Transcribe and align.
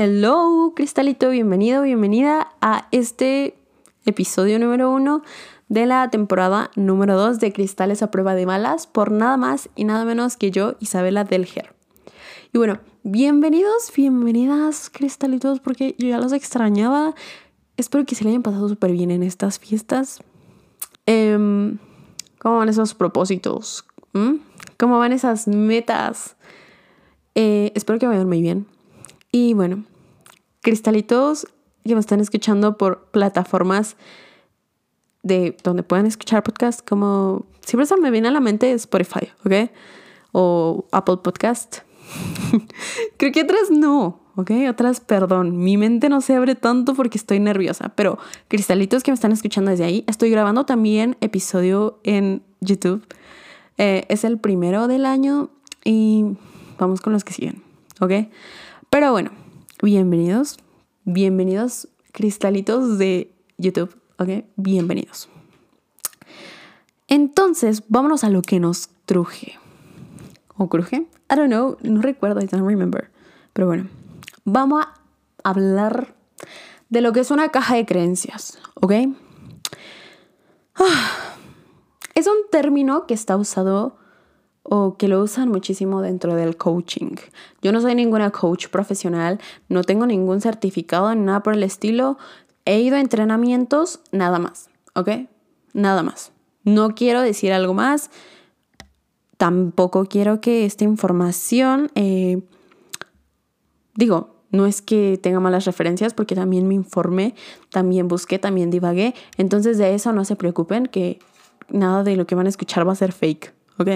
Hello, 0.00 0.74
Cristalito, 0.76 1.28
bienvenido, 1.28 1.82
bienvenida 1.82 2.52
a 2.60 2.86
este 2.92 3.58
episodio 4.06 4.60
número 4.60 4.92
uno 4.92 5.22
de 5.68 5.86
la 5.86 6.08
temporada 6.08 6.70
número 6.76 7.16
dos 7.16 7.40
de 7.40 7.52
Cristales 7.52 8.00
a 8.04 8.12
prueba 8.12 8.36
de 8.36 8.46
balas 8.46 8.86
por 8.86 9.10
nada 9.10 9.36
más 9.36 9.70
y 9.74 9.82
nada 9.82 10.04
menos 10.04 10.36
que 10.36 10.52
yo, 10.52 10.76
Isabela 10.78 11.24
Delger. 11.24 11.74
Y 12.52 12.58
bueno, 12.58 12.78
bienvenidos, 13.02 13.92
bienvenidas, 13.92 14.88
Cristalitos, 14.88 15.58
porque 15.58 15.96
yo 15.98 16.06
ya 16.06 16.18
los 16.18 16.32
extrañaba. 16.32 17.16
Espero 17.76 18.06
que 18.06 18.14
se 18.14 18.22
le 18.22 18.30
hayan 18.30 18.44
pasado 18.44 18.68
súper 18.68 18.92
bien 18.92 19.10
en 19.10 19.24
estas 19.24 19.58
fiestas. 19.58 20.20
Em, 21.06 21.78
¿Cómo 22.38 22.58
van 22.58 22.68
esos 22.68 22.94
propósitos? 22.94 23.84
¿Mm? 24.12 24.34
¿Cómo 24.76 25.00
van 25.00 25.10
esas 25.10 25.48
metas? 25.48 26.36
Eh, 27.34 27.72
espero 27.74 27.98
que 27.98 28.06
vayan 28.06 28.28
muy 28.28 28.42
bien. 28.42 28.77
Y 29.30 29.54
bueno, 29.54 29.84
cristalitos 30.62 31.46
que 31.84 31.94
me 31.94 32.00
están 32.00 32.20
escuchando 32.20 32.76
por 32.76 33.10
plataformas 33.10 33.96
de 35.22 35.56
donde 35.62 35.82
puedan 35.82 36.06
escuchar 36.06 36.42
podcast, 36.42 36.86
como 36.86 37.46
siempre 37.64 37.86
se 37.86 37.96
me 37.96 38.10
viene 38.10 38.28
a 38.28 38.30
la 38.30 38.40
mente 38.40 38.72
Spotify, 38.72 39.28
¿ok? 39.44 39.70
O 40.32 40.86
Apple 40.92 41.18
Podcast. 41.22 41.78
Creo 43.16 43.32
que 43.32 43.42
otras 43.42 43.70
no, 43.70 44.20
¿ok? 44.36 44.50
Otras, 44.70 45.00
perdón, 45.00 45.58
mi 45.58 45.76
mente 45.76 46.08
no 46.08 46.20
se 46.20 46.34
abre 46.34 46.54
tanto 46.54 46.94
porque 46.94 47.18
estoy 47.18 47.40
nerviosa, 47.40 47.92
pero 47.94 48.18
cristalitos 48.48 49.02
que 49.02 49.10
me 49.10 49.16
están 49.16 49.32
escuchando 49.32 49.70
desde 49.70 49.84
ahí, 49.84 50.04
estoy 50.06 50.30
grabando 50.30 50.64
también 50.64 51.16
episodio 51.20 52.00
en 52.04 52.42
YouTube. 52.60 53.06
Eh, 53.76 54.06
es 54.08 54.24
el 54.24 54.38
primero 54.38 54.88
del 54.88 55.04
año 55.04 55.50
y 55.84 56.24
vamos 56.78 57.00
con 57.00 57.12
los 57.12 57.24
que 57.24 57.32
siguen, 57.32 57.62
¿ok? 58.00 58.12
Pero 58.90 59.12
bueno, 59.12 59.32
bienvenidos, 59.82 60.56
bienvenidos 61.04 61.88
cristalitos 62.12 62.96
de 62.96 63.34
YouTube, 63.58 63.94
¿ok? 64.18 64.46
Bienvenidos. 64.56 65.28
Entonces, 67.06 67.82
vámonos 67.88 68.24
a 68.24 68.30
lo 68.30 68.40
que 68.40 68.60
nos 68.60 68.88
truje. 69.04 69.58
¿O 70.56 70.70
cruje? 70.70 71.06
I 71.30 71.36
don't 71.36 71.48
know, 71.48 71.76
no 71.82 72.00
recuerdo, 72.00 72.40
I 72.40 72.46
don't 72.46 72.66
remember. 72.66 73.10
Pero 73.52 73.66
bueno, 73.66 73.88
vamos 74.44 74.82
a 74.82 74.94
hablar 75.50 76.14
de 76.88 77.02
lo 77.02 77.12
que 77.12 77.20
es 77.20 77.30
una 77.30 77.50
caja 77.50 77.76
de 77.76 77.84
creencias, 77.84 78.58
¿ok? 78.74 78.92
Ah, 80.76 81.34
es 82.14 82.26
un 82.26 82.38
término 82.50 83.06
que 83.06 83.12
está 83.12 83.36
usado 83.36 83.98
o 84.70 84.96
que 84.96 85.08
lo 85.08 85.22
usan 85.22 85.48
muchísimo 85.48 86.02
dentro 86.02 86.34
del 86.34 86.56
coaching. 86.56 87.16
Yo 87.62 87.72
no 87.72 87.80
soy 87.80 87.94
ninguna 87.94 88.30
coach 88.30 88.68
profesional, 88.68 89.40
no 89.68 89.82
tengo 89.82 90.06
ningún 90.06 90.40
certificado 90.40 91.14
ni 91.14 91.22
nada 91.22 91.42
por 91.42 91.54
el 91.54 91.62
estilo. 91.62 92.18
He 92.66 92.80
ido 92.80 92.96
a 92.96 93.00
entrenamientos, 93.00 94.00
nada 94.12 94.38
más, 94.38 94.68
¿ok? 94.94 95.10
Nada 95.72 96.02
más. 96.02 96.32
No 96.64 96.94
quiero 96.94 97.22
decir 97.22 97.52
algo 97.52 97.72
más. 97.72 98.10
Tampoco 99.38 100.04
quiero 100.04 100.40
que 100.42 100.66
esta 100.66 100.84
información, 100.84 101.90
eh, 101.94 102.42
digo, 103.94 104.34
no 104.50 104.66
es 104.66 104.82
que 104.82 105.18
tenga 105.22 105.40
malas 105.40 105.64
referencias 105.64 106.12
porque 106.12 106.34
también 106.34 106.68
me 106.68 106.74
informé, 106.74 107.34
también 107.70 108.06
busqué, 108.06 108.38
también 108.38 108.70
divagué. 108.70 109.14
Entonces 109.38 109.78
de 109.78 109.94
eso 109.94 110.12
no 110.12 110.26
se 110.26 110.36
preocupen 110.36 110.86
que 110.86 111.20
nada 111.70 112.02
de 112.02 112.16
lo 112.16 112.26
que 112.26 112.34
van 112.34 112.46
a 112.46 112.50
escuchar 112.50 112.86
va 112.86 112.92
a 112.92 112.96
ser 112.96 113.12
fake, 113.12 113.54
¿ok? 113.78 113.88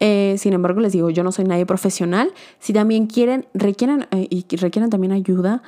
Eh, 0.00 0.36
sin 0.38 0.52
embargo, 0.52 0.80
les 0.80 0.92
digo, 0.92 1.10
yo 1.10 1.22
no 1.22 1.32
soy 1.32 1.44
nadie 1.44 1.66
profesional. 1.66 2.32
Si 2.58 2.72
también 2.72 3.06
quieren, 3.06 3.46
requieren 3.54 4.06
eh, 4.10 4.26
y 4.30 4.44
requieren 4.56 4.90
también 4.90 5.12
ayuda, 5.12 5.62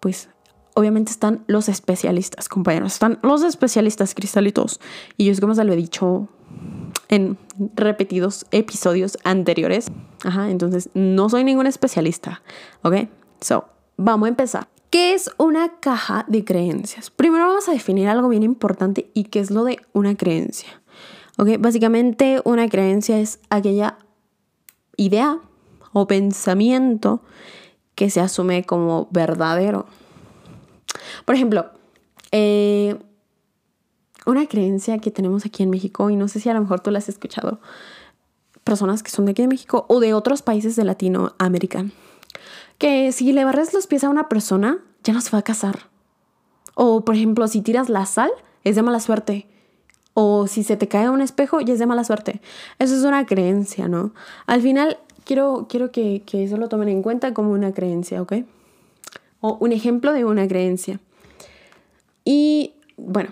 pues 0.00 0.28
obviamente 0.74 1.10
están 1.10 1.42
los 1.46 1.68
especialistas, 1.68 2.48
compañeros. 2.48 2.92
Están 2.92 3.18
los 3.22 3.42
especialistas 3.42 4.14
cristalitos. 4.14 4.80
Y 5.16 5.24
yo 5.26 5.32
es 5.32 5.40
como 5.40 5.54
se 5.54 5.64
lo 5.64 5.72
he 5.72 5.76
dicho 5.76 6.28
en 7.08 7.38
repetidos 7.74 8.46
episodios 8.50 9.18
anteriores. 9.24 9.90
Ajá, 10.24 10.50
entonces 10.50 10.90
no 10.94 11.28
soy 11.28 11.44
ningún 11.44 11.66
especialista. 11.66 12.42
¿Ok? 12.82 13.08
So, 13.40 13.64
vamos 13.96 14.26
a 14.26 14.28
empezar. 14.30 14.68
¿Qué 14.90 15.14
es 15.14 15.30
una 15.38 15.80
caja 15.80 16.24
de 16.28 16.44
creencias? 16.44 17.10
Primero 17.10 17.46
vamos 17.46 17.68
a 17.68 17.72
definir 17.72 18.08
algo 18.08 18.28
bien 18.28 18.42
importante 18.42 19.10
y 19.14 19.24
qué 19.24 19.40
es 19.40 19.50
lo 19.50 19.64
de 19.64 19.80
una 19.92 20.14
creencia. 20.14 20.82
¿Ok? 21.36 21.50
Básicamente 21.58 22.40
una 22.44 22.68
creencia 22.68 23.18
es 23.18 23.40
aquella 23.50 23.98
idea 24.96 25.38
o 25.92 26.06
pensamiento 26.06 27.22
que 27.94 28.10
se 28.10 28.20
asume 28.20 28.64
como 28.64 29.08
verdadero. 29.10 29.86
Por 31.24 31.34
ejemplo, 31.34 31.66
eh, 32.32 32.96
una 34.26 34.46
creencia 34.46 34.98
que 34.98 35.10
tenemos 35.10 35.46
aquí 35.46 35.62
en 35.62 35.70
México, 35.70 36.10
y 36.10 36.16
no 36.16 36.28
sé 36.28 36.40
si 36.40 36.48
a 36.48 36.54
lo 36.54 36.60
mejor 36.60 36.80
tú 36.80 36.90
la 36.90 36.98
has 36.98 37.08
escuchado, 37.08 37.60
personas 38.64 39.02
que 39.02 39.10
son 39.10 39.24
de 39.24 39.30
aquí 39.32 39.42
de 39.42 39.48
México 39.48 39.86
o 39.88 40.00
de 40.00 40.12
otros 40.12 40.42
países 40.42 40.76
de 40.76 40.84
Latinoamérica, 40.84 41.86
que 42.78 43.12
si 43.12 43.32
le 43.32 43.44
barres 43.44 43.72
los 43.72 43.86
pies 43.86 44.04
a 44.04 44.08
una 44.08 44.28
persona, 44.28 44.78
ya 45.04 45.12
no 45.12 45.20
se 45.20 45.30
va 45.30 45.38
a 45.38 45.42
casar. 45.42 45.88
O, 46.74 47.04
por 47.04 47.14
ejemplo, 47.14 47.46
si 47.48 47.62
tiras 47.62 47.88
la 47.88 48.04
sal, 48.04 48.30
es 48.64 48.76
de 48.76 48.82
mala 48.82 49.00
suerte. 49.00 49.48
O 50.18 50.46
si 50.46 50.62
se 50.62 50.78
te 50.78 50.88
cae 50.88 51.10
un 51.10 51.20
espejo, 51.20 51.60
ya 51.60 51.74
es 51.74 51.78
de 51.78 51.84
mala 51.84 52.02
suerte. 52.02 52.40
Eso 52.78 52.96
es 52.96 53.02
una 53.02 53.26
creencia, 53.26 53.86
¿no? 53.86 54.14
Al 54.46 54.62
final, 54.62 54.96
quiero, 55.24 55.66
quiero 55.68 55.92
que, 55.92 56.22
que 56.24 56.44
eso 56.44 56.56
lo 56.56 56.70
tomen 56.70 56.88
en 56.88 57.02
cuenta 57.02 57.34
como 57.34 57.50
una 57.52 57.72
creencia, 57.74 58.22
¿ok? 58.22 58.32
O 59.42 59.58
un 59.60 59.72
ejemplo 59.72 60.14
de 60.14 60.24
una 60.24 60.48
creencia. 60.48 61.00
Y 62.24 62.72
bueno, 62.96 63.28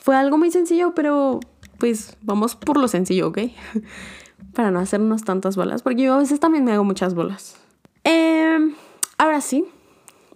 fue 0.00 0.16
algo 0.16 0.38
muy 0.38 0.50
sencillo, 0.50 0.94
pero 0.94 1.40
pues 1.78 2.16
vamos 2.22 2.56
por 2.56 2.78
lo 2.78 2.88
sencillo, 2.88 3.28
¿ok? 3.28 3.38
Para 4.54 4.70
no 4.70 4.78
hacernos 4.78 5.22
tantas 5.22 5.54
bolas, 5.54 5.82
porque 5.82 6.04
yo 6.04 6.14
a 6.14 6.18
veces 6.18 6.40
también 6.40 6.64
me 6.64 6.72
hago 6.72 6.84
muchas 6.84 7.14
bolas. 7.14 7.56
Em, 8.04 8.74
ahora 9.18 9.42
sí, 9.42 9.66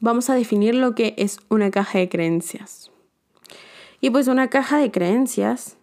vamos 0.00 0.28
a 0.28 0.34
definir 0.34 0.74
lo 0.74 0.94
que 0.94 1.14
es 1.16 1.38
una 1.48 1.70
caja 1.70 2.00
de 2.00 2.08
creencias. 2.08 2.90
Y 4.00 4.11
pues 4.11 4.28
una 4.28 4.49
caja 4.49 4.78
de 4.78 4.91
creencias 4.91 5.77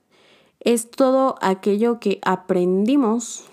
es 0.59 0.89
todo 0.89 1.35
aquello 1.41 1.99
que 1.99 2.19
aprendimos 2.23 3.45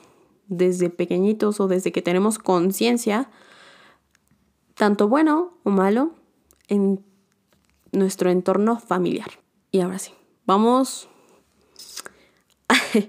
desde 0.47 0.91
pequeñitos 0.91 1.61
o 1.61 1.69
desde 1.69 1.93
que 1.93 2.03
tenemos 2.03 2.39
conciencia, 2.39 3.31
tanto 4.75 5.09
bueno 5.09 5.55
o 5.65 5.71
malo, 5.71 6.13
en 6.69 7.05
nuestro 7.93 8.31
entorno 8.31 8.79
familiar. 8.79 9.31
Y 9.71 9.81
ahora 9.81 9.99
sí, 9.99 10.13
vamos 10.47 11.09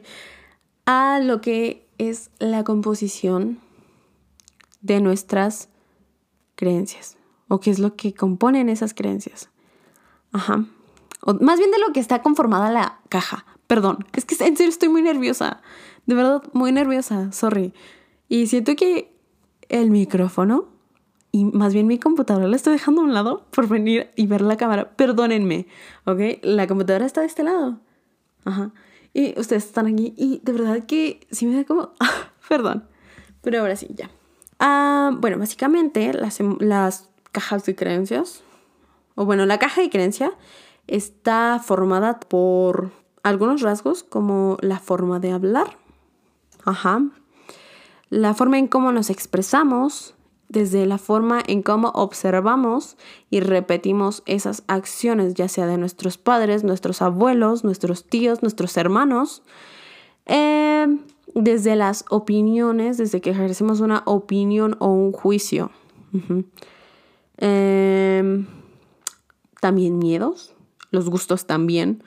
a 0.86 1.20
lo 1.24 1.40
que 1.40 1.88
es 1.98 2.32
la 2.40 2.64
composición 2.66 3.60
de 4.82 5.00
nuestras 5.00 5.70
creencias 6.56 7.18
o 7.48 7.60
qué 7.60 7.72
es 7.72 7.80
lo 7.80 7.96
que 7.96 8.14
componen 8.14 8.68
esas 8.68 8.94
creencias. 8.94 9.50
Ajá 10.32 10.66
más 11.41 11.59
bien 11.59 11.72
de 11.72 11.80
lo 11.80 11.91
que 11.94 12.00
está 12.00 12.22
conformada 12.22 12.72
la 12.72 13.00
caja. 13.09 13.46
Perdón, 13.68 14.06
es 14.13 14.25
que 14.25 14.36
en 14.44 14.56
serio 14.56 14.69
estoy 14.69 14.90
muy 14.90 15.02
nerviosa. 15.02 15.62
De 16.06 16.16
verdad, 16.16 16.44
muy 16.53 16.72
nerviosa, 16.72 17.31
sorry. 17.31 17.74
Y 18.30 18.47
siento 18.47 18.75
que 18.75 19.12
el 19.69 19.90
micrófono 19.90 20.68
y 21.31 21.44
más 21.44 21.74
bien 21.74 21.86
mi 21.88 22.00
computadora 22.00 22.47
la 22.47 22.56
estoy 22.56 22.74
dejando 22.74 23.02
a 23.02 23.03
un 23.03 23.13
lado 23.13 23.46
por 23.52 23.68
venir 23.68 24.09
y 24.16 24.25
ver 24.25 24.41
la 24.41 24.56
cámara. 24.56 24.96
Perdónenme, 24.96 25.68
¿ok? 26.06 26.40
La 26.44 26.66
computadora 26.66 27.06
está 27.06 27.22
de 27.22 27.28
este 27.28 27.44
lado. 27.44 27.80
Ajá. 28.46 28.72
Y 29.13 29.38
ustedes 29.38 29.66
están 29.66 29.88
aquí 29.88 30.13
y 30.16 30.40
de 30.44 30.52
verdad 30.53 30.86
que 30.86 31.28
sí 31.31 31.46
me 31.46 31.56
da 31.56 31.66
como... 31.66 31.92
perdón. 32.48 32.88
Pero 33.42 33.60
ahora 33.60 33.75
sí, 33.75 33.88
ya. 33.94 34.10
Ah, 34.60 35.12
bueno, 35.19 35.38
básicamente 35.38 36.13
las, 36.13 36.39
las 36.60 37.10
cajas 37.33 37.66
de 37.66 37.75
creencias, 37.75 38.42
o 39.16 39.25
bueno, 39.25 39.45
la 39.45 39.60
caja 39.60 39.81
de 39.81 39.89
creencia 39.89 40.31
está 40.88 41.60
formada 41.64 42.20
por 42.20 42.92
algunos 43.24 43.62
rasgos 43.62 44.04
como 44.04 44.58
la 44.62 44.80
forma 44.80 45.20
de 45.20 45.32
hablar, 45.32 45.78
ajá, 46.64 47.04
la 48.10 48.34
forma 48.34 48.60
en 48.60 48.68
cómo 48.68 48.92
nos 48.92 49.10
expresamos, 49.10 50.16
desde 50.48 50.86
la 50.86 50.98
forma 50.98 51.42
en 51.48 51.64
cómo 51.64 51.90
observamos 51.90 52.98
y 53.30 53.40
repetimos 53.40 54.24
esas 54.26 54.64
acciones, 54.68 55.34
ya 55.34 55.48
sea 55.48 55.66
de 55.68 55.78
nuestros 55.78 56.18
padres, 56.18 56.64
nuestros 56.64 57.02
abuelos, 57.02 57.64
nuestros 57.64 58.06
tíos, 58.06 58.42
nuestros 58.42 58.78
hermanos, 58.78 59.44
em, 60.26 61.00
desde 61.34 61.76
las 61.76 62.06
opiniones, 62.10 62.98
desde 62.98 63.22
que 63.22 63.32
ejercemos 63.32 63.82
una 63.82 64.04
opinión 64.06 64.78
o 64.80 64.88
un 64.88 65.12
juicio. 65.12 65.72
Em, 67.38 68.48
también 69.60 69.98
miedos, 69.98 70.55
los 70.95 71.09
gustos 71.09 71.45
también. 71.45 72.03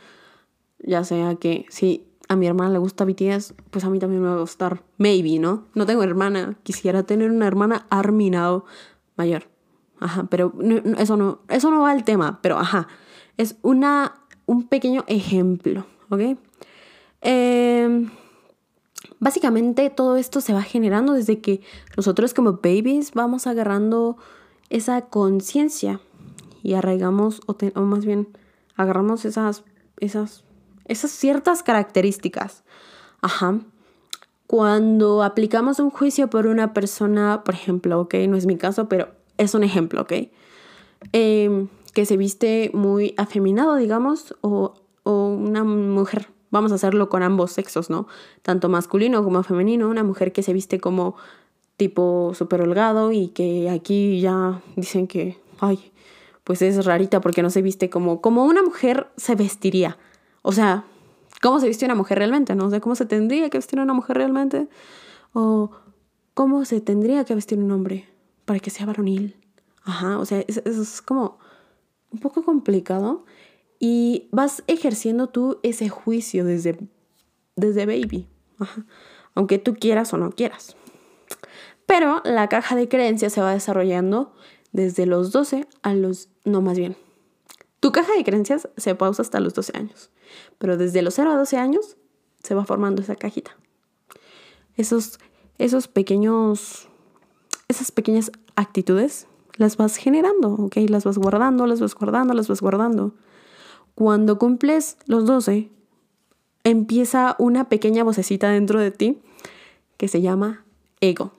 Ya 0.81 1.05
sea 1.05 1.37
que 1.37 1.67
si 1.69 2.05
a 2.29 2.37
mi 2.37 2.47
hermana 2.47 2.71
le 2.71 2.79
gusta 2.79 3.05
BTS, 3.05 3.55
pues 3.71 3.85
a 3.85 3.91
mí 3.91 3.99
también 3.99 4.23
me 4.23 4.29
va 4.29 4.35
a 4.35 4.41
gustar. 4.41 4.83
Maybe, 4.99 5.39
¿no? 5.39 5.67
No 5.75 5.87
tengo 5.87 6.03
hermana. 6.03 6.57
Quisiera 6.63 7.05
tener 7.05 7.31
una 7.31 7.47
hermana 7.47 7.87
Arminado 7.91 8.65
mayor. 9.17 9.49
Ajá, 10.01 10.27
pero 10.31 10.53
eso, 10.99 11.17
no, 11.17 11.41
eso 11.49 11.71
no 11.71 11.81
va 11.81 11.91
al 11.91 12.05
tema, 12.05 12.39
pero 12.41 12.59
ajá, 12.59 12.87
es 13.37 13.57
una, 13.63 14.15
un 14.47 14.69
pequeño 14.69 15.05
ejemplo, 15.09 15.87
¿ok? 16.09 16.39
Em, 17.21 18.11
básicamente 19.19 19.91
todo 19.91 20.17
esto 20.17 20.41
se 20.41 20.53
va 20.53 20.63
generando 20.63 21.15
desde 21.15 21.41
que 21.41 21.63
nosotros 21.97 22.33
como 22.33 22.55
babies 22.55 23.13
vamos 23.13 23.49
agarrando 23.49 24.17
esa 24.71 25.03
conciencia 25.03 26.01
y 26.63 26.75
arraigamos, 26.75 27.41
o, 27.47 27.57
o, 27.75 27.81
más 27.83 28.05
bien 28.05 28.29
agarramos 28.79 29.27
esas, 29.27 29.65
esas, 30.01 30.45
esas 30.87 31.11
ciertas 31.11 31.63
características. 31.63 32.65
Ajá. 33.21 33.59
Cuando 34.47 35.23
aplicamos 35.23 35.79
un 35.79 35.91
juicio 35.91 36.31
por 36.31 36.47
una 36.47 36.73
persona, 36.73 37.45
por 37.45 37.55
ejemplo, 37.55 38.01
ok, 38.01 38.15
no 38.29 38.37
es 38.39 38.47
mi 38.47 38.57
caso, 38.57 38.89
pero 38.89 39.11
es 39.37 39.55
un 39.55 39.63
ejemplo, 39.63 40.01
ok, 40.01 40.13
em, 41.13 41.69
que 41.93 42.07
se 42.07 42.17
viste 42.17 42.71
muy 42.73 43.13
afeminado, 43.19 43.77
digamos, 43.77 44.35
o, 44.41 44.75
o 45.03 45.29
una 45.29 45.65
mujer, 45.65 46.29
vamos 46.51 46.73
a 46.73 46.77
hacerlo 46.77 47.11
con 47.11 47.23
ambos 47.23 47.53
sexos, 47.53 47.91
¿no? 47.91 48.07
Tanto 48.41 48.71
masculino 48.71 49.23
como 49.23 49.43
femenino, 49.43 49.89
una 49.89 50.03
mujer 50.03 50.33
que 50.33 50.43
se 50.43 50.55
viste 50.55 50.81
como 50.81 51.17
tipo 51.77 52.33
súper 52.35 52.63
holgado 52.63 53.13
y 53.13 53.29
que 53.29 53.69
aquí 53.69 54.21
ya 54.21 54.63
dicen 54.77 55.07
que, 55.07 55.39
ay, 55.61 55.93
pues 56.49 56.63
es 56.63 56.83
rarita 56.87 57.21
porque 57.21 57.43
no 57.43 57.51
se 57.51 57.61
viste 57.61 57.91
como, 57.91 58.23
como 58.23 58.47
una 58.47 58.63
mujer 58.63 59.09
se 59.19 59.35
vestiría. 59.35 59.99
O 60.41 60.53
sea, 60.53 60.87
¿cómo 61.43 61.61
se 61.61 61.67
viste 61.67 61.85
una 61.85 61.95
mujer 61.95 62.17
realmente? 62.17 62.55
No 62.55 62.65
o 62.65 62.71
sé 62.71 62.81
cómo 62.81 62.95
se 62.95 63.05
tendría 63.05 63.51
que 63.51 63.59
vestir 63.59 63.79
una 63.79 63.93
mujer 63.93 64.17
realmente. 64.17 64.67
O 65.35 65.73
cómo 66.33 66.65
se 66.65 66.81
tendría 66.81 67.27
que 67.27 67.35
vestir 67.35 67.59
un 67.59 67.71
hombre 67.71 68.09
para 68.47 68.61
que 68.61 68.71
sea 68.71 68.87
varonil. 68.87 69.37
Ajá, 69.85 70.19
o 70.19 70.25
sea, 70.25 70.43
es 70.49 71.03
como 71.03 71.39
un 72.13 72.19
poco 72.19 72.43
complicado. 72.43 73.27
Y 73.79 74.31
vas 74.33 74.65
ejerciendo 74.69 75.29
tú 75.29 75.61
ese 75.63 75.91
juicio 75.91 76.47
desde, 76.47 76.79
desde 77.57 77.85
baby. 77.85 78.27
Ajá. 78.59 78.87
Aunque 79.35 79.59
tú 79.59 79.75
quieras 79.75 80.15
o 80.15 80.17
no 80.17 80.31
quieras. 80.31 80.77
Pero 81.85 82.23
la 82.25 82.49
caja 82.49 82.75
de 82.75 82.89
creencias 82.89 83.35
se 83.35 83.43
va 83.43 83.53
desarrollando 83.53 84.33
desde 84.73 85.07
los 85.07 85.33
12 85.33 85.67
a 85.83 85.95
los... 85.95 86.29
No, 86.49 86.63
más 86.63 86.79
bien. 86.79 86.97
Tu 87.81 87.93
caja 87.93 88.15
de 88.15 88.25
creencias 88.25 88.69
se 88.77 88.95
pausa 88.95 89.23
hasta 89.23 89.41
los 89.41 89.55
12 89.55 89.77
años. 89.77 90.11
Pero 90.59 90.77
desde 90.77 91.03
los 91.03 91.15
0 91.15 91.31
a 91.31 91.37
12 91.37 91.57
años 91.57 91.97
se 92.43 92.55
va 92.55 92.65
formando 92.65 93.03
esa 93.03 93.17
cajita. 93.17 93.57
Esos, 94.77 95.19
esos 95.59 95.89
pequeños... 95.89 96.89
Esas 97.69 97.93
pequeñas 97.93 98.33
actitudes 98.57 99.27
las 99.57 99.77
vas 99.77 99.97
generando, 99.97 100.55
¿ok? 100.55 100.77
Las 100.89 101.05
vas 101.05 101.19
guardando, 101.19 101.67
las 101.67 101.81
vas 101.81 101.95
guardando, 101.95 102.33
las 102.33 102.49
vas 102.49 102.63
guardando. 102.63 103.15
Cuando 103.95 104.39
cumples 104.39 104.97
los 105.07 105.27
12, 105.27 105.69
empieza 106.65 107.37
una 107.39 107.69
pequeña 107.69 108.05
vocecita 108.05 108.49
dentro 108.49 108.81
de 108.81 108.91
ti 108.91 109.19
que 109.99 110.09
se 110.09 110.23
llama 110.23 110.65
ego. 111.01 111.33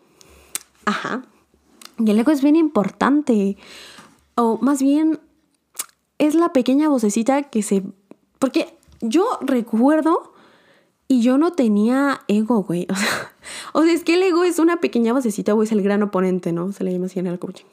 Ajá. 0.86 1.24
Y 1.98 2.12
el 2.12 2.20
ego 2.20 2.32
es 2.32 2.44
bien 2.44 2.56
importante. 2.56 3.58
O 4.40 4.58
más 4.62 4.82
bien, 4.82 5.20
es 6.18 6.34
la 6.34 6.54
pequeña 6.54 6.88
vocecita 6.88 7.44
que 7.44 7.62
se... 7.62 7.84
Porque 8.40 8.74
yo 9.02 9.38
recuerdo 9.42 10.32
y 11.10 11.22
yo 11.22 11.38
no 11.38 11.52
tenía 11.52 12.22
ego, 12.30 12.64
güey. 12.64 12.88
O 13.74 13.84
sea, 13.84 13.92
es 13.92 14.04
que 14.04 14.14
el 14.14 14.24
ego 14.24 14.44
es 14.44 14.60
una 14.60 14.80
pequeña 14.80 15.12
vocecita 15.12 15.54
o 15.54 15.62
es 15.64 15.72
el 15.72 15.82
gran 15.82 16.04
oponente, 16.04 16.52
¿no? 16.54 16.72
Se 16.72 16.84
le 16.84 16.92
llama 16.92 17.08
así 17.08 17.20
en 17.20 17.28
el 17.28 17.40
coaching. 17.40 17.66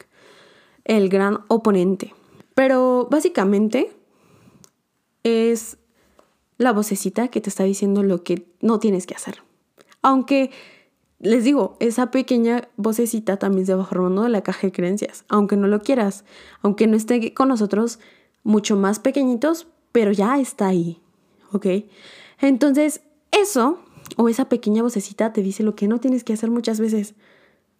El 0.85 1.09
gran 1.09 1.41
oponente. 1.49 2.15
Pero 2.55 3.09
básicamente 3.11 3.93
es 5.23 5.79
la 6.59 6.73
vocecita 6.73 7.29
que 7.29 7.41
te 7.41 7.49
está 7.49 7.65
diciendo 7.65 8.03
lo 8.03 8.25
que 8.25 8.47
no 8.61 8.79
tienes 8.79 9.07
que 9.07 9.15
hacer. 9.15 9.43
Aunque 10.03 10.51
les 11.19 11.45
digo, 11.45 11.77
esa 11.81 12.11
pequeña 12.11 12.69
vocecita 12.77 13.39
también 13.39 13.67
se 13.67 13.75
va 13.75 13.85
formando 13.85 14.23
de 14.23 14.29
la 14.29 14.43
caja 14.43 14.67
de 14.67 14.73
creencias, 14.73 15.25
aunque 15.29 15.57
no 15.57 15.67
lo 15.67 15.81
quieras, 15.81 16.25
aunque 16.63 16.87
no 16.87 16.97
esté 16.97 17.33
con 17.33 17.49
nosotros 17.49 17.99
mucho 18.45 18.77
más 18.77 18.99
pequeñitos, 18.99 19.67
pero 19.93 20.13
ya 20.13 20.39
está 20.39 20.69
ahí, 20.69 21.01
¿ok? 21.53 21.67
Entonces, 22.41 23.01
eso 23.31 23.79
o 24.17 24.29
esa 24.29 24.49
pequeña 24.49 24.83
vocecita 24.83 25.33
te 25.33 25.43
dice 25.43 25.63
lo 25.63 25.75
que 25.75 25.89
no 25.89 25.99
tienes 25.99 26.23
que 26.23 26.33
hacer 26.33 26.51
muchas 26.51 26.79
veces 26.81 27.15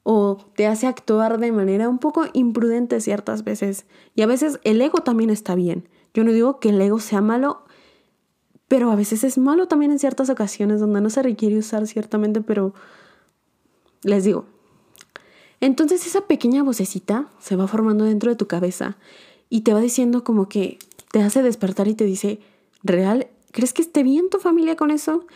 o 0.09 0.39
te 0.55 0.67
hace 0.67 0.87
actuar 0.87 1.39
de 1.39 1.51
manera 1.51 1.89
un 1.89 1.99
poco 1.99 2.27
imprudente 2.33 3.01
ciertas 3.01 3.43
veces. 3.43 3.87
Y 4.15 4.23
a 4.23 4.27
veces 4.27 4.61
el 4.63 4.81
ego 4.81 5.01
también 5.01 5.31
está 5.31 5.57
bien. 5.57 5.89
Yo 6.15 6.23
no 6.23 6.31
digo 6.33 6.61
que 6.61 6.69
el 6.69 6.81
ego 6.81 7.01
sea 7.01 7.21
malo, 7.21 7.65
pero 8.69 8.93
a 8.93 8.97
veces 8.97 9.25
es 9.25 9.37
malo 9.37 9.67
también 9.67 9.91
en 9.91 9.99
ciertas 9.99 10.31
ocasiones 10.31 10.79
donde 10.79 11.01
no 11.01 11.11
se 11.11 11.23
requiere 11.23 11.59
usar 11.59 11.89
ciertamente, 11.89 12.41
pero 12.41 12.73
les 14.07 14.25
digo. 14.25 14.47
Entonces 15.61 16.07
esa 16.07 16.23
pequeña 16.23 16.63
vocecita 16.63 17.29
se 17.41 17.57
va 17.57 17.67
formando 17.67 18.05
dentro 18.05 18.31
de 18.31 18.37
tu 18.37 18.47
cabeza 18.47 18.97
y 19.49 19.63
te 19.63 19.75
va 19.75 19.81
diciendo 19.81 20.25
como 20.25 20.49
que 20.49 20.79
te 21.11 21.23
hace 21.23 21.43
despertar 21.43 21.89
y 21.89 21.95
te 21.95 22.05
dice, 22.05 22.41
real, 22.83 23.29
¿crees 23.53 23.73
que 23.73 23.83
esté 23.83 24.03
bien 24.03 24.31
tu 24.31 24.39
familia 24.39 24.77
con 24.77 24.91
eso? 24.91 25.27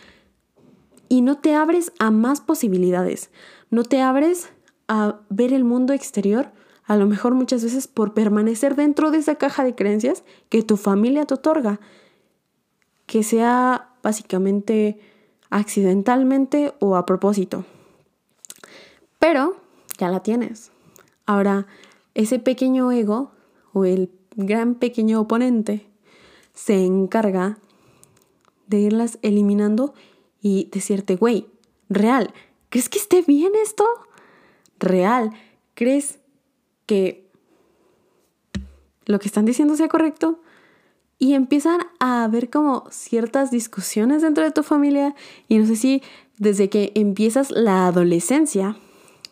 Y 1.08 1.22
no 1.22 1.38
te 1.38 1.54
abres 1.54 1.92
a 1.98 2.10
más 2.10 2.40
posibilidades, 2.40 3.30
no 3.70 3.82
te 3.82 4.00
abres 4.02 4.50
a 4.88 5.20
ver 5.30 5.52
el 5.52 5.64
mundo 5.64 5.92
exterior, 5.92 6.50
a 6.84 6.96
lo 6.96 7.06
mejor 7.06 7.34
muchas 7.34 7.64
veces 7.64 7.88
por 7.88 8.14
permanecer 8.14 8.76
dentro 8.76 9.10
de 9.10 9.18
esa 9.18 9.36
caja 9.36 9.64
de 9.64 9.74
creencias 9.74 10.22
que 10.48 10.62
tu 10.62 10.76
familia 10.76 11.24
te 11.24 11.34
otorga, 11.34 11.80
que 13.06 13.22
sea 13.22 13.94
básicamente 14.02 15.00
accidentalmente 15.50 16.72
o 16.78 16.96
a 16.96 17.06
propósito. 17.06 17.64
Pero 19.20 19.54
ya 19.98 20.08
la 20.08 20.20
tienes. 20.24 20.72
Ahora, 21.26 21.68
ese 22.14 22.40
pequeño 22.40 22.90
ego 22.90 23.30
o 23.72 23.84
el 23.84 24.10
gran 24.34 24.74
pequeño 24.74 25.20
oponente 25.20 25.86
se 26.54 26.84
encarga 26.84 27.58
de 28.66 28.80
irlas 28.80 29.18
eliminando 29.22 29.94
y 30.40 30.68
decirte, 30.72 31.16
güey, 31.16 31.46
real, 31.88 32.32
¿crees 32.70 32.88
que 32.88 32.98
esté 32.98 33.22
bien 33.22 33.52
esto? 33.62 33.86
Real, 34.78 35.30
¿crees 35.74 36.18
que 36.86 37.28
lo 39.04 39.18
que 39.18 39.28
están 39.28 39.44
diciendo 39.44 39.76
sea 39.76 39.88
correcto? 39.88 40.40
Y 41.18 41.34
empiezan 41.34 41.80
a 41.98 42.24
haber 42.24 42.48
como 42.48 42.84
ciertas 42.90 43.50
discusiones 43.50 44.22
dentro 44.22 44.44
de 44.44 44.52
tu 44.52 44.62
familia 44.62 45.14
y 45.46 45.58
no 45.58 45.66
sé 45.66 45.76
si 45.76 46.02
desde 46.38 46.70
que 46.70 46.92
empiezas 46.94 47.50
la 47.50 47.86
adolescencia, 47.86 48.78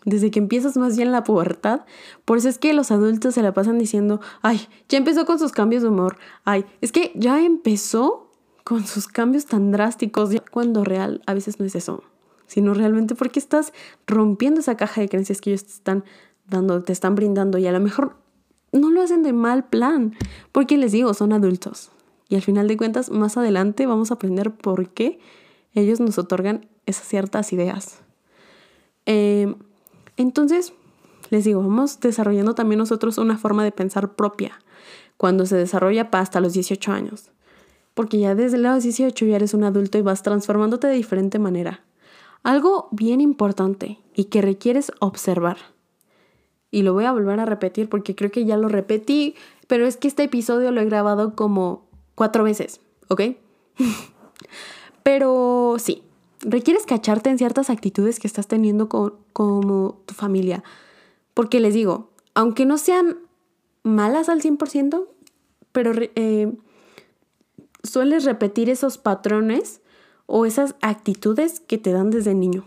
desde 0.04 0.30
que 0.30 0.38
empiezas 0.38 0.76
más 0.76 0.96
bien 0.96 1.12
la 1.12 1.24
pubertad. 1.24 1.82
Por 2.24 2.38
eso 2.38 2.48
es 2.48 2.58
que 2.58 2.72
los 2.72 2.90
adultos 2.90 3.34
se 3.34 3.42
la 3.42 3.52
pasan 3.52 3.78
diciendo, 3.78 4.20
ay, 4.42 4.68
ya 4.88 4.98
empezó 4.98 5.26
con 5.26 5.38
sus 5.38 5.52
cambios 5.52 5.82
de 5.82 5.88
humor, 5.88 6.18
ay, 6.44 6.64
es 6.80 6.92
que 6.92 7.12
ya 7.14 7.42
empezó 7.44 8.30
con 8.64 8.86
sus 8.86 9.08
cambios 9.08 9.46
tan 9.46 9.72
drásticos, 9.72 10.30
cuando 10.50 10.84
real 10.84 11.22
a 11.26 11.34
veces 11.34 11.58
no 11.58 11.66
es 11.66 11.74
eso, 11.74 12.04
sino 12.46 12.74
realmente 12.74 13.14
porque 13.14 13.38
estás 13.38 13.72
rompiendo 14.06 14.60
esa 14.60 14.76
caja 14.76 15.00
de 15.00 15.08
creencias 15.08 15.40
que 15.40 15.50
ellos 15.50 15.64
te 15.64 15.72
están 15.72 16.04
dando, 16.46 16.82
te 16.82 16.92
están 16.92 17.14
brindando 17.14 17.58
y 17.58 17.66
a 17.66 17.72
lo 17.72 17.80
mejor 17.80 18.16
no 18.72 18.90
lo 18.90 19.00
hacen 19.00 19.22
de 19.22 19.32
mal 19.32 19.68
plan, 19.68 20.14
porque 20.52 20.76
les 20.76 20.92
digo, 20.92 21.14
son 21.14 21.32
adultos. 21.32 21.90
Y 22.28 22.34
al 22.34 22.42
final 22.42 22.68
de 22.68 22.76
cuentas, 22.76 23.10
más 23.10 23.38
adelante 23.38 23.86
vamos 23.86 24.10
a 24.10 24.14
aprender 24.14 24.50
por 24.50 24.90
qué 24.90 25.18
ellos 25.72 26.00
nos 26.00 26.18
otorgan 26.18 26.66
esas 26.84 27.06
ciertas 27.06 27.52
ideas. 27.52 28.00
Eh, 29.06 29.54
entonces, 30.18 30.72
les 31.30 31.44
digo, 31.44 31.62
vamos 31.62 32.00
desarrollando 32.00 32.54
también 32.54 32.80
nosotros 32.80 33.18
una 33.18 33.38
forma 33.38 33.64
de 33.64 33.72
pensar 33.72 34.14
propia 34.14 34.58
cuando 35.16 35.46
se 35.46 35.56
desarrolla 35.56 36.08
hasta 36.12 36.40
los 36.40 36.52
18 36.52 36.92
años. 36.92 37.30
Porque 37.94 38.18
ya 38.18 38.34
desde 38.34 38.58
los 38.58 38.82
18 38.82 39.26
ya 39.26 39.36
eres 39.36 39.54
un 39.54 39.64
adulto 39.64 39.96
y 39.96 40.02
vas 40.02 40.22
transformándote 40.22 40.88
de 40.88 40.94
diferente 40.94 41.38
manera. 41.38 41.84
Algo 42.42 42.88
bien 42.90 43.20
importante 43.20 43.98
y 44.14 44.24
que 44.24 44.42
requieres 44.42 44.92
observar. 45.00 45.58
Y 46.70 46.82
lo 46.82 46.92
voy 46.92 47.04
a 47.04 47.12
volver 47.12 47.40
a 47.40 47.46
repetir 47.46 47.88
porque 47.88 48.14
creo 48.14 48.30
que 48.30 48.44
ya 48.44 48.56
lo 48.56 48.68
repetí, 48.68 49.34
pero 49.68 49.86
es 49.86 49.96
que 49.96 50.08
este 50.08 50.24
episodio 50.24 50.70
lo 50.72 50.80
he 50.80 50.84
grabado 50.84 51.34
como 51.34 51.86
cuatro 52.14 52.44
veces, 52.44 52.80
¿ok? 53.08 53.22
pero 55.02 55.76
sí, 55.78 56.02
requieres 56.40 56.84
cacharte 56.86 57.30
en 57.30 57.38
ciertas 57.38 57.70
actitudes 57.70 58.18
que 58.18 58.26
estás 58.26 58.46
teniendo 58.46 58.88
con, 58.88 59.14
como 59.38 60.02
tu 60.04 60.14
familia. 60.14 60.64
Porque 61.32 61.60
les 61.60 61.72
digo, 61.72 62.10
aunque 62.34 62.66
no 62.66 62.76
sean 62.76 63.18
malas 63.84 64.28
al 64.28 64.42
100%, 64.42 65.06
pero 65.70 65.92
eh, 66.16 66.52
sueles 67.84 68.24
repetir 68.24 68.68
esos 68.68 68.98
patrones 68.98 69.80
o 70.26 70.44
esas 70.44 70.74
actitudes 70.82 71.60
que 71.60 71.78
te 71.78 71.92
dan 71.92 72.10
desde 72.10 72.34
niño. 72.34 72.66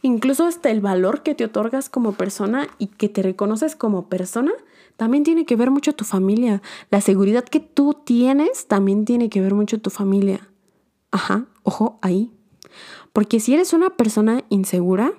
Incluso 0.00 0.46
hasta 0.46 0.70
el 0.70 0.80
valor 0.80 1.22
que 1.22 1.34
te 1.34 1.44
otorgas 1.44 1.90
como 1.90 2.12
persona 2.12 2.68
y 2.78 2.86
que 2.86 3.10
te 3.10 3.20
reconoces 3.20 3.76
como 3.76 4.08
persona, 4.08 4.52
también 4.96 5.22
tiene 5.22 5.44
que 5.44 5.56
ver 5.56 5.70
mucho 5.70 5.94
tu 5.94 6.06
familia. 6.06 6.62
La 6.90 7.02
seguridad 7.02 7.44
que 7.44 7.60
tú 7.60 7.94
tienes 8.06 8.68
también 8.68 9.04
tiene 9.04 9.28
que 9.28 9.42
ver 9.42 9.52
mucho 9.52 9.82
tu 9.82 9.90
familia. 9.90 10.48
Ajá, 11.10 11.44
ojo 11.62 11.98
ahí. 12.00 12.32
Porque 13.12 13.40
si 13.40 13.54
eres 13.54 13.72
una 13.72 13.90
persona 13.90 14.44
insegura, 14.48 15.12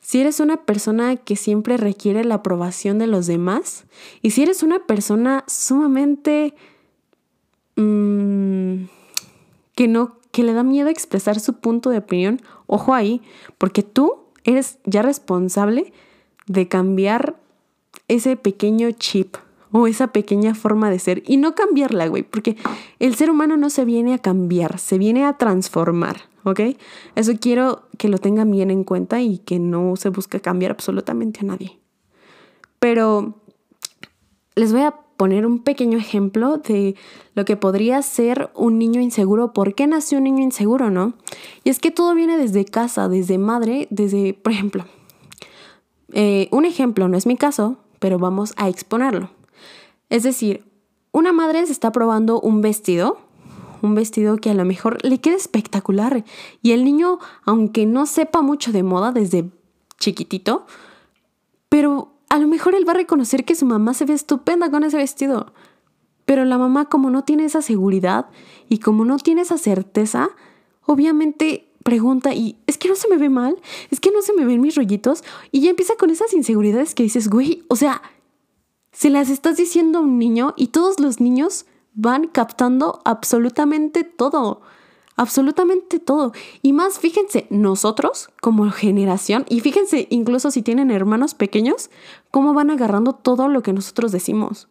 si 0.00 0.20
eres 0.20 0.40
una 0.40 0.64
persona 0.64 1.16
que 1.16 1.36
siempre 1.36 1.76
requiere 1.76 2.24
la 2.24 2.36
aprobación 2.36 2.98
de 2.98 3.06
los 3.06 3.26
demás, 3.26 3.84
y 4.22 4.30
si 4.30 4.42
eres 4.42 4.62
una 4.62 4.86
persona 4.86 5.44
sumamente... 5.46 6.54
Mmm, 7.76 8.84
que 9.80 9.88
no, 9.88 10.18
que 10.30 10.42
le 10.42 10.52
da 10.52 10.62
miedo 10.62 10.90
expresar 10.90 11.40
su 11.40 11.54
punto 11.54 11.88
de 11.88 11.96
opinión, 11.96 12.42
ojo 12.66 12.92
ahí, 12.92 13.22
porque 13.56 13.82
tú 13.82 14.16
eres 14.44 14.78
ya 14.84 15.00
responsable 15.00 15.94
de 16.46 16.68
cambiar 16.68 17.36
ese 18.06 18.36
pequeño 18.36 18.90
chip 18.92 19.36
o 19.72 19.86
esa 19.86 20.08
pequeña 20.08 20.54
forma 20.54 20.90
de 20.90 20.98
ser 20.98 21.22
y 21.26 21.36
no 21.36 21.54
cambiarla, 21.54 22.08
güey, 22.08 22.22
porque 22.22 22.56
el 22.98 23.14
ser 23.14 23.30
humano 23.30 23.56
no 23.56 23.70
se 23.70 23.84
viene 23.84 24.14
a 24.14 24.18
cambiar, 24.18 24.78
se 24.78 24.98
viene 24.98 25.24
a 25.24 25.38
transformar, 25.38 26.28
¿ok? 26.44 26.60
Eso 27.14 27.32
quiero 27.40 27.88
que 27.98 28.08
lo 28.08 28.18
tengan 28.18 28.50
bien 28.50 28.70
en 28.70 28.84
cuenta 28.84 29.20
y 29.20 29.38
que 29.38 29.58
no 29.58 29.96
se 29.96 30.08
busque 30.08 30.40
cambiar 30.40 30.72
absolutamente 30.72 31.40
a 31.40 31.44
nadie. 31.44 31.78
Pero 32.78 33.34
les 34.54 34.72
voy 34.72 34.82
a 34.82 34.94
poner 35.20 35.44
un 35.44 35.58
pequeño 35.62 35.98
ejemplo 35.98 36.56
de 36.56 36.96
lo 37.34 37.44
que 37.44 37.56
podría 37.56 38.00
ser 38.00 38.50
un 38.54 38.78
niño 38.78 39.02
inseguro, 39.02 39.52
por 39.52 39.74
qué 39.74 39.86
nació 39.86 40.16
un 40.16 40.24
niño 40.24 40.42
inseguro, 40.42 40.90
¿no? 40.90 41.12
Y 41.62 41.68
es 41.68 41.78
que 41.78 41.90
todo 41.90 42.14
viene 42.14 42.38
desde 42.38 42.64
casa, 42.64 43.08
desde 43.08 43.36
madre, 43.36 43.86
desde, 43.90 44.32
por 44.32 44.52
ejemplo, 44.52 44.86
eh, 46.12 46.48
un 46.50 46.64
ejemplo, 46.64 47.06
no 47.08 47.18
es 47.18 47.26
mi 47.26 47.36
caso, 47.36 47.76
pero 47.98 48.18
vamos 48.18 48.54
a 48.56 48.70
exponerlo. 48.70 49.30
Es 50.08 50.22
decir, 50.22 50.64
una 51.12 51.32
madre 51.32 51.66
se 51.66 51.72
está 51.72 51.92
probando 51.92 52.40
un 52.40 52.62
vestido, 52.62 53.18
un 53.82 53.94
vestido 53.94 54.36
que 54.36 54.50
a 54.50 54.54
lo 54.54 54.64
mejor 54.64 55.04
le 55.04 55.20
queda 55.20 55.36
espectacular. 55.36 56.24
Y 56.62 56.72
el 56.72 56.84
niño, 56.84 57.18
aunque 57.44 57.86
no 57.86 58.06
sepa 58.06 58.42
mucho 58.42 58.72
de 58.72 58.82
moda 58.82 59.12
desde 59.12 59.50
chiquitito, 59.98 60.66
pero 61.68 62.12
a 62.28 62.38
lo 62.38 62.48
mejor 62.48 62.74
él 62.74 62.86
va 62.86 62.92
a 62.92 62.96
reconocer 62.96 63.44
que 63.44 63.54
su 63.54 63.66
mamá 63.66 63.94
se 63.94 64.04
ve 64.04 64.14
estupenda 64.14 64.70
con 64.70 64.84
ese 64.84 64.96
vestido. 64.96 65.52
Pero 66.24 66.44
la 66.44 66.58
mamá 66.58 66.88
como 66.88 67.10
no 67.10 67.24
tiene 67.24 67.44
esa 67.44 67.62
seguridad 67.62 68.26
y 68.68 68.78
como 68.78 69.04
no 69.04 69.18
tiene 69.18 69.42
esa 69.42 69.58
certeza, 69.58 70.30
obviamente 70.86 71.66
pregunta 71.82 72.34
y 72.34 72.56
es 72.66 72.78
que 72.78 72.88
no 72.88 72.94
se 72.94 73.08
me 73.08 73.16
ve 73.16 73.28
mal, 73.28 73.56
es 73.90 74.00
que 74.00 74.10
no 74.10 74.22
se 74.22 74.34
me 74.34 74.44
ven 74.44 74.60
mis 74.60 74.76
rollitos 74.76 75.24
y 75.50 75.60
ya 75.62 75.70
empieza 75.70 75.94
con 75.96 76.10
esas 76.10 76.32
inseguridades 76.34 76.94
que 76.94 77.02
dices, 77.02 77.28
güey, 77.28 77.64
o 77.68 77.76
sea, 77.76 78.02
se 78.92 79.10
las 79.10 79.30
estás 79.30 79.56
diciendo 79.56 79.98
a 79.98 80.02
un 80.02 80.18
niño 80.18 80.54
y 80.56 80.68
todos 80.68 81.00
los 81.00 81.20
niños 81.20 81.66
van 81.94 82.28
captando 82.28 83.00
absolutamente 83.04 84.04
todo 84.04 84.62
absolutamente 85.20 85.98
todo. 85.98 86.32
Y 86.62 86.72
más, 86.72 86.98
fíjense, 86.98 87.46
nosotros 87.50 88.30
como 88.40 88.70
generación, 88.70 89.44
y 89.50 89.60
fíjense 89.60 90.06
incluso 90.08 90.50
si 90.50 90.62
tienen 90.62 90.90
hermanos 90.90 91.34
pequeños, 91.34 91.90
cómo 92.30 92.54
van 92.54 92.70
agarrando 92.70 93.12
todo 93.12 93.46
lo 93.48 93.62
que 93.62 93.74
nosotros 93.74 94.12
decimos. 94.12 94.68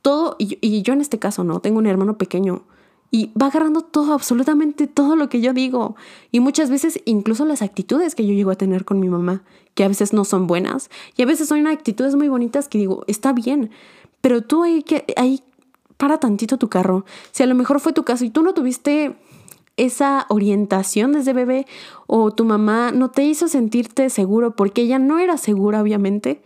Todo, 0.00 0.36
y, 0.38 0.82
yo 0.82 0.92
en 0.92 1.00
este 1.00 1.18
caso 1.18 1.42
no, 1.42 1.58
tengo 1.58 1.78
un 1.78 1.88
hermano 1.88 2.18
pequeño. 2.18 2.62
Y 3.10 3.32
va 3.36 3.46
agarrando 3.46 3.80
todo, 3.80 4.12
absolutamente 4.12 4.86
todo 4.86 5.16
lo 5.16 5.28
que 5.28 5.40
yo 5.40 5.52
digo. 5.52 5.96
Y 6.30 6.38
muchas 6.38 6.70
veces 6.70 7.00
incluso 7.04 7.44
las 7.44 7.60
actitudes 7.60 8.14
que 8.14 8.24
yo 8.24 8.32
llego 8.32 8.52
a 8.52 8.54
tener 8.54 8.84
con 8.84 9.00
mi 9.00 9.08
mamá, 9.08 9.42
que 9.74 9.82
a 9.82 9.88
veces 9.88 10.12
no 10.12 10.24
son 10.24 10.46
buenas. 10.46 10.88
Y 11.16 11.22
a 11.22 11.26
veces 11.26 11.48
son 11.48 11.66
actitudes 11.66 12.14
muy 12.14 12.28
bonitas 12.28 12.68
que 12.68 12.78
digo, 12.78 13.02
está 13.08 13.32
bien. 13.32 13.72
Pero 14.20 14.42
tú 14.42 14.62
hay 14.62 14.84
que, 14.84 15.04
ahí 15.16 15.42
para 16.00 16.18
tantito 16.18 16.56
tu 16.56 16.70
carro. 16.70 17.04
Si 17.30 17.42
a 17.42 17.46
lo 17.46 17.54
mejor 17.54 17.78
fue 17.78 17.92
tu 17.92 18.04
caso 18.04 18.24
y 18.24 18.30
tú 18.30 18.42
no 18.42 18.54
tuviste 18.54 19.16
esa 19.76 20.24
orientación 20.30 21.12
desde 21.12 21.34
bebé 21.34 21.66
o 22.06 22.30
tu 22.32 22.46
mamá 22.46 22.90
no 22.90 23.10
te 23.10 23.22
hizo 23.22 23.48
sentirte 23.48 24.08
seguro 24.08 24.56
porque 24.56 24.80
ella 24.80 24.98
no 24.98 25.18
era 25.18 25.36
segura, 25.36 25.82
obviamente, 25.82 26.42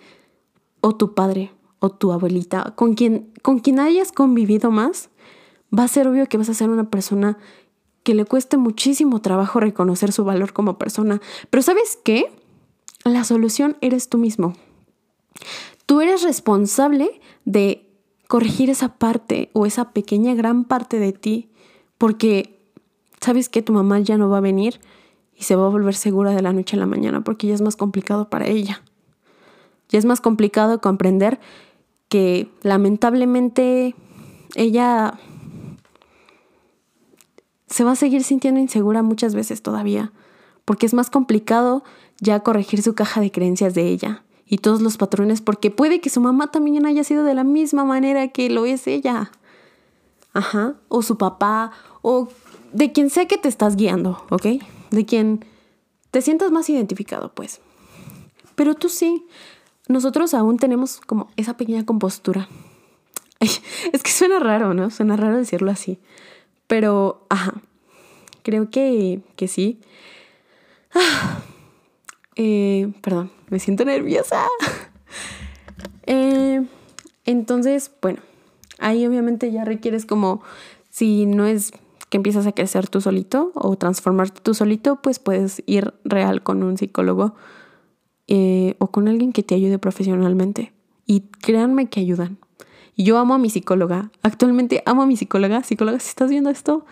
o 0.80 0.96
tu 0.96 1.14
padre 1.14 1.52
o 1.78 1.88
tu 1.90 2.10
abuelita, 2.10 2.72
con 2.74 2.94
quien, 2.94 3.32
con 3.42 3.60
quien 3.60 3.78
hayas 3.78 4.10
convivido 4.10 4.72
más, 4.72 5.10
va 5.76 5.84
a 5.84 5.88
ser 5.88 6.08
obvio 6.08 6.26
que 6.26 6.36
vas 6.36 6.48
a 6.48 6.54
ser 6.54 6.68
una 6.68 6.90
persona 6.90 7.38
que 8.02 8.14
le 8.14 8.24
cueste 8.24 8.56
muchísimo 8.56 9.22
trabajo 9.22 9.60
reconocer 9.60 10.10
su 10.10 10.24
valor 10.24 10.52
como 10.52 10.78
persona. 10.78 11.20
Pero 11.50 11.62
¿sabes 11.62 11.98
qué? 12.04 12.32
La 13.04 13.22
solución 13.22 13.76
eres 13.80 14.08
tú 14.08 14.18
mismo. 14.18 14.54
Tú 15.86 16.00
eres 16.00 16.22
responsable 16.22 17.20
de 17.44 17.93
corregir 18.28 18.70
esa 18.70 18.96
parte 18.96 19.50
o 19.52 19.66
esa 19.66 19.90
pequeña 19.92 20.34
gran 20.34 20.64
parte 20.64 20.98
de 20.98 21.12
ti, 21.12 21.50
porque 21.98 22.58
sabes 23.20 23.48
que 23.48 23.62
tu 23.62 23.72
mamá 23.72 24.00
ya 24.00 24.18
no 24.18 24.28
va 24.28 24.38
a 24.38 24.42
venir 24.42 24.80
y 25.36 25.44
se 25.44 25.56
va 25.56 25.66
a 25.66 25.70
volver 25.70 25.94
segura 25.94 26.32
de 26.32 26.42
la 26.42 26.52
noche 26.52 26.76
a 26.76 26.80
la 26.80 26.86
mañana 26.86 27.22
porque 27.22 27.46
ya 27.46 27.54
es 27.54 27.62
más 27.62 27.76
complicado 27.76 28.28
para 28.28 28.46
ella. 28.46 28.82
Ya 29.88 29.98
es 29.98 30.04
más 30.04 30.20
complicado 30.20 30.80
comprender 30.80 31.40
que 32.08 32.50
lamentablemente 32.62 33.94
ella 34.54 35.18
se 37.66 37.84
va 37.84 37.92
a 37.92 37.96
seguir 37.96 38.22
sintiendo 38.22 38.60
insegura 38.60 39.02
muchas 39.02 39.34
veces 39.34 39.62
todavía, 39.62 40.12
porque 40.64 40.86
es 40.86 40.94
más 40.94 41.10
complicado 41.10 41.82
ya 42.20 42.40
corregir 42.40 42.82
su 42.82 42.94
caja 42.94 43.20
de 43.20 43.30
creencias 43.32 43.74
de 43.74 43.88
ella 43.88 44.24
y 44.54 44.58
todos 44.58 44.80
los 44.80 44.96
patrones, 44.98 45.40
porque 45.40 45.72
puede 45.72 46.00
que 46.00 46.10
su 46.10 46.20
mamá 46.20 46.46
también 46.46 46.86
haya 46.86 47.02
sido 47.02 47.24
de 47.24 47.34
la 47.34 47.42
misma 47.42 47.84
manera 47.84 48.28
que 48.28 48.48
lo 48.50 48.66
es 48.66 48.86
ella. 48.86 49.32
Ajá, 50.32 50.76
o 50.86 51.02
su 51.02 51.18
papá, 51.18 51.72
o 52.02 52.28
de 52.72 52.92
quien 52.92 53.10
sea 53.10 53.26
que 53.26 53.36
te 53.36 53.48
estás 53.48 53.74
guiando, 53.74 54.24
¿ok? 54.30 54.46
De 54.92 55.04
quien 55.04 55.44
te 56.12 56.22
sientas 56.22 56.52
más 56.52 56.70
identificado, 56.70 57.32
pues. 57.34 57.60
Pero 58.54 58.76
tú 58.76 58.88
sí, 58.88 59.26
nosotros 59.88 60.34
aún 60.34 60.56
tenemos 60.56 61.00
como 61.00 61.30
esa 61.34 61.56
pequeña 61.56 61.84
compostura. 61.84 62.48
es 63.40 64.02
que 64.04 64.10
suena 64.12 64.38
raro, 64.38 64.72
¿no? 64.72 64.88
Suena 64.90 65.16
raro 65.16 65.36
decirlo 65.36 65.72
así. 65.72 65.98
Pero, 66.68 67.26
ajá, 67.28 67.54
creo 68.44 68.70
que, 68.70 69.20
que 69.34 69.48
sí. 69.48 69.80
Eh, 72.36 72.92
perdón, 73.00 73.30
me 73.48 73.58
siento 73.58 73.84
nerviosa. 73.84 74.46
Eh, 76.06 76.62
entonces, 77.24 77.90
bueno, 78.02 78.20
ahí 78.78 79.06
obviamente 79.06 79.50
ya 79.50 79.64
requieres 79.64 80.04
como, 80.04 80.42
si 80.90 81.24
no 81.24 81.46
es 81.46 81.72
que 82.10 82.18
empiezas 82.18 82.46
a 82.46 82.52
crecer 82.52 82.88
tú 82.88 83.00
solito 83.00 83.52
o 83.54 83.76
transformarte 83.76 84.40
tú 84.42 84.54
solito, 84.54 85.00
pues 85.02 85.18
puedes 85.18 85.62
ir 85.66 85.94
real 86.04 86.42
con 86.42 86.62
un 86.62 86.76
psicólogo 86.76 87.34
eh, 88.26 88.76
o 88.78 88.88
con 88.88 89.08
alguien 89.08 89.32
que 89.32 89.42
te 89.42 89.54
ayude 89.54 89.78
profesionalmente. 89.78 90.72
Y 91.06 91.22
créanme 91.42 91.88
que 91.88 92.00
ayudan. 92.00 92.38
Yo 92.96 93.18
amo 93.18 93.34
a 93.34 93.38
mi 93.38 93.50
psicóloga. 93.50 94.10
Actualmente 94.22 94.82
amo 94.86 95.02
a 95.02 95.06
mi 95.06 95.16
psicóloga. 95.16 95.62
Psicóloga, 95.62 95.98
si 95.98 96.08
estás 96.08 96.30
viendo 96.30 96.50
esto, 96.50 96.86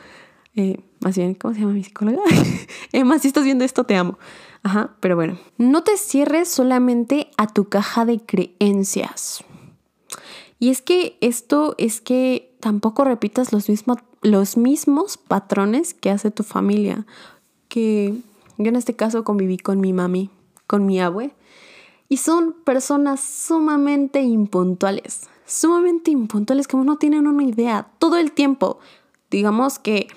eh, 0.55 0.79
más 1.01 1.17
bien, 1.17 1.35
¿cómo 1.35 1.55
se 1.55 1.61
llama 1.61 1.73
mi 1.73 1.85
psicóloga? 1.85 2.23
Emma, 2.93 3.19
si 3.19 3.29
estás 3.29 3.45
viendo 3.45 3.65
esto, 3.65 3.85
te 3.85 3.95
amo. 3.95 4.19
Ajá, 4.63 4.95
pero 5.01 5.17
bueno. 5.17 5.39
No 5.59 5.83
te 5.83 5.97
cierres 5.97 6.49
solamente 6.49 7.31
a 7.37 7.47
tu 7.47 7.69
caja 7.69 8.05
de 8.05 8.21
creencias. 8.21 9.45
Y 10.59 10.71
es 10.71 10.83
que 10.83 11.17
esto 11.21 11.75
es 11.79 12.01
que 12.01 12.55
tampoco 12.61 13.05
repitas 13.05 13.53
los 13.53 13.69
mismos 13.69 13.99
los 14.23 14.57
mismos 14.57 15.19
patrones 15.19 15.93
que 15.93 16.11
hace 16.11 16.31
tu 16.31 16.45
familia. 16.45 17.07
Que 17.69 18.15
yo 18.57 18.69
en 18.69 18.77
este 18.77 18.95
caso 18.95 19.25
conviví 19.25 19.59
con 19.59 19.81
mi 19.81 19.93
mami, 19.93 20.31
con 20.67 20.87
mi 20.87 21.01
abue, 21.01 21.35
y 22.09 22.19
son 22.19 22.55
personas 22.65 23.21
sumamente 23.21 24.23
impuntuales, 24.23 25.29
sumamente 25.47 26.11
impuntuales, 26.11 26.69
como 26.69 26.85
no 26.85 26.97
tienen 26.97 27.27
una 27.27 27.43
idea, 27.43 27.89
todo 27.99 28.17
el 28.17 28.33
tiempo. 28.33 28.79
Digamos 29.31 29.79
que 29.79 30.09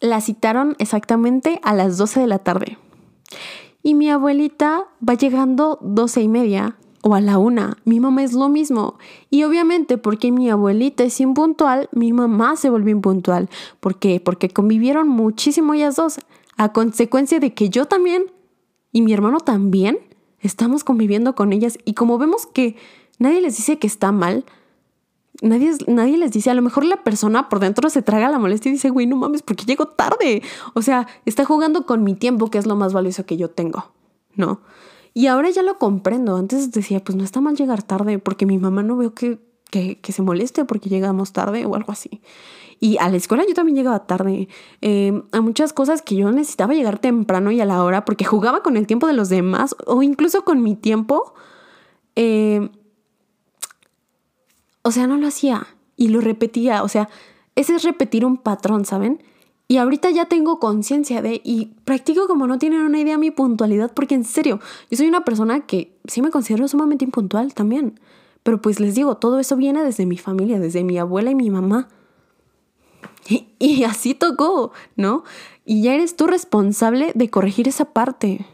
la 0.00 0.20
citaron 0.20 0.74
exactamente 0.78 1.60
a 1.62 1.74
las 1.74 1.98
12 1.98 2.20
de 2.20 2.26
la 2.26 2.38
tarde. 2.38 2.78
Y 3.88 3.94
mi 3.94 4.10
abuelita 4.10 4.84
va 5.00 5.14
llegando 5.14 5.78
12 5.80 6.20
y 6.20 6.28
media, 6.28 6.76
o 7.00 7.14
a 7.14 7.22
la 7.22 7.38
una. 7.38 7.78
Mi 7.86 8.00
mamá 8.00 8.22
es 8.22 8.34
lo 8.34 8.50
mismo. 8.50 8.98
Y 9.30 9.44
obviamente 9.44 9.96
porque 9.96 10.30
mi 10.30 10.50
abuelita 10.50 11.04
es 11.04 11.18
impuntual, 11.22 11.88
mi 11.92 12.12
mamá 12.12 12.56
se 12.56 12.68
volvió 12.68 12.92
impuntual. 12.92 13.48
¿Por 13.80 13.98
qué? 13.98 14.20
Porque 14.20 14.50
convivieron 14.50 15.08
muchísimo 15.08 15.72
ellas 15.72 15.96
dos. 15.96 16.18
A 16.58 16.74
consecuencia 16.74 17.40
de 17.40 17.54
que 17.54 17.70
yo 17.70 17.86
también 17.86 18.24
y 18.92 19.00
mi 19.00 19.14
hermano 19.14 19.40
también 19.40 19.98
estamos 20.40 20.84
conviviendo 20.84 21.34
con 21.34 21.54
ellas. 21.54 21.78
Y 21.86 21.94
como 21.94 22.18
vemos 22.18 22.44
que 22.44 22.76
nadie 23.18 23.40
les 23.40 23.56
dice 23.56 23.78
que 23.78 23.86
está 23.86 24.12
mal, 24.12 24.44
Nadie, 25.40 25.72
nadie 25.86 26.18
les 26.18 26.32
dice, 26.32 26.50
a 26.50 26.54
lo 26.54 26.62
mejor 26.62 26.84
la 26.84 27.04
persona 27.04 27.48
por 27.48 27.60
dentro 27.60 27.88
se 27.90 28.02
traga 28.02 28.28
la 28.28 28.40
molestia 28.40 28.70
y 28.70 28.72
dice, 28.72 28.90
güey, 28.90 29.06
no 29.06 29.16
mames, 29.16 29.42
¿por 29.42 29.54
qué 29.56 29.64
llego 29.66 29.86
tarde? 29.86 30.42
O 30.74 30.82
sea, 30.82 31.06
está 31.26 31.44
jugando 31.44 31.86
con 31.86 32.02
mi 32.02 32.14
tiempo, 32.14 32.50
que 32.50 32.58
es 32.58 32.66
lo 32.66 32.74
más 32.74 32.92
valioso 32.92 33.24
que 33.24 33.36
yo 33.36 33.48
tengo, 33.48 33.92
¿no? 34.34 34.60
Y 35.14 35.26
ahora 35.26 35.50
ya 35.50 35.62
lo 35.62 35.78
comprendo. 35.78 36.36
Antes 36.36 36.70
decía, 36.70 37.02
pues 37.02 37.16
no 37.16 37.24
está 37.24 37.40
mal 37.40 37.56
llegar 37.56 37.82
tarde, 37.82 38.18
porque 38.18 38.46
mi 38.46 38.58
mamá 38.58 38.82
no 38.82 38.96
veo 38.96 39.14
que, 39.14 39.38
que, 39.70 40.12
se 40.12 40.22
moleste 40.22 40.64
porque 40.64 40.88
llegamos 40.88 41.32
tarde 41.32 41.66
o 41.66 41.74
algo 41.74 41.92
así. 41.92 42.20
Y 42.80 42.98
a 42.98 43.08
la 43.08 43.16
escuela 43.16 43.44
yo 43.46 43.54
también 43.54 43.76
llegaba 43.76 44.06
tarde. 44.06 44.48
Em, 44.80 45.24
a 45.32 45.40
muchas 45.40 45.72
cosas 45.72 46.02
que 46.02 46.14
yo 46.14 46.30
necesitaba 46.30 46.74
llegar 46.74 46.98
temprano 46.98 47.50
y 47.50 47.60
a 47.60 47.64
la 47.64 47.82
hora 47.82 48.04
porque 48.04 48.24
jugaba 48.24 48.62
con 48.62 48.76
el 48.76 48.86
tiempo 48.86 49.06
de 49.06 49.12
los 49.12 49.28
demás 49.28 49.74
o 49.86 50.02
incluso 50.02 50.44
con 50.44 50.62
mi 50.62 50.76
tiempo. 50.76 51.34
Eh, 52.14 52.70
o 54.88 54.90
sea, 54.90 55.06
no 55.06 55.18
lo 55.18 55.26
hacía 55.26 55.66
y 55.96 56.08
lo 56.08 56.22
repetía. 56.22 56.82
O 56.82 56.88
sea, 56.88 57.10
ese 57.56 57.74
es 57.74 57.82
repetir 57.82 58.24
un 58.24 58.38
patrón, 58.38 58.86
¿saben? 58.86 59.22
Y 59.68 59.76
ahorita 59.76 60.08
ya 60.08 60.24
tengo 60.24 60.58
conciencia 60.60 61.20
de, 61.20 61.42
y 61.44 61.74
practico 61.84 62.26
como 62.26 62.46
no 62.46 62.58
tienen 62.58 62.80
una 62.80 62.98
idea 62.98 63.18
mi 63.18 63.30
puntualidad, 63.30 63.92
porque 63.92 64.14
en 64.14 64.24
serio, 64.24 64.60
yo 64.90 64.96
soy 64.96 65.06
una 65.06 65.26
persona 65.26 65.66
que 65.66 65.94
sí 66.06 66.22
me 66.22 66.30
considero 66.30 66.66
sumamente 66.68 67.04
impuntual 67.04 67.52
también. 67.52 68.00
Pero 68.42 68.62
pues 68.62 68.80
les 68.80 68.94
digo, 68.94 69.18
todo 69.18 69.38
eso 69.40 69.56
viene 69.56 69.84
desde 69.84 70.06
mi 70.06 70.16
familia, 70.16 70.58
desde 70.58 70.82
mi 70.84 70.96
abuela 70.96 71.32
y 71.32 71.34
mi 71.34 71.50
mamá. 71.50 71.88
Y, 73.28 73.48
y 73.58 73.84
así 73.84 74.14
tocó, 74.14 74.72
¿no? 74.96 75.22
Y 75.66 75.82
ya 75.82 75.92
eres 75.92 76.16
tú 76.16 76.26
responsable 76.26 77.12
de 77.14 77.28
corregir 77.28 77.68
esa 77.68 77.92
parte. 77.92 78.46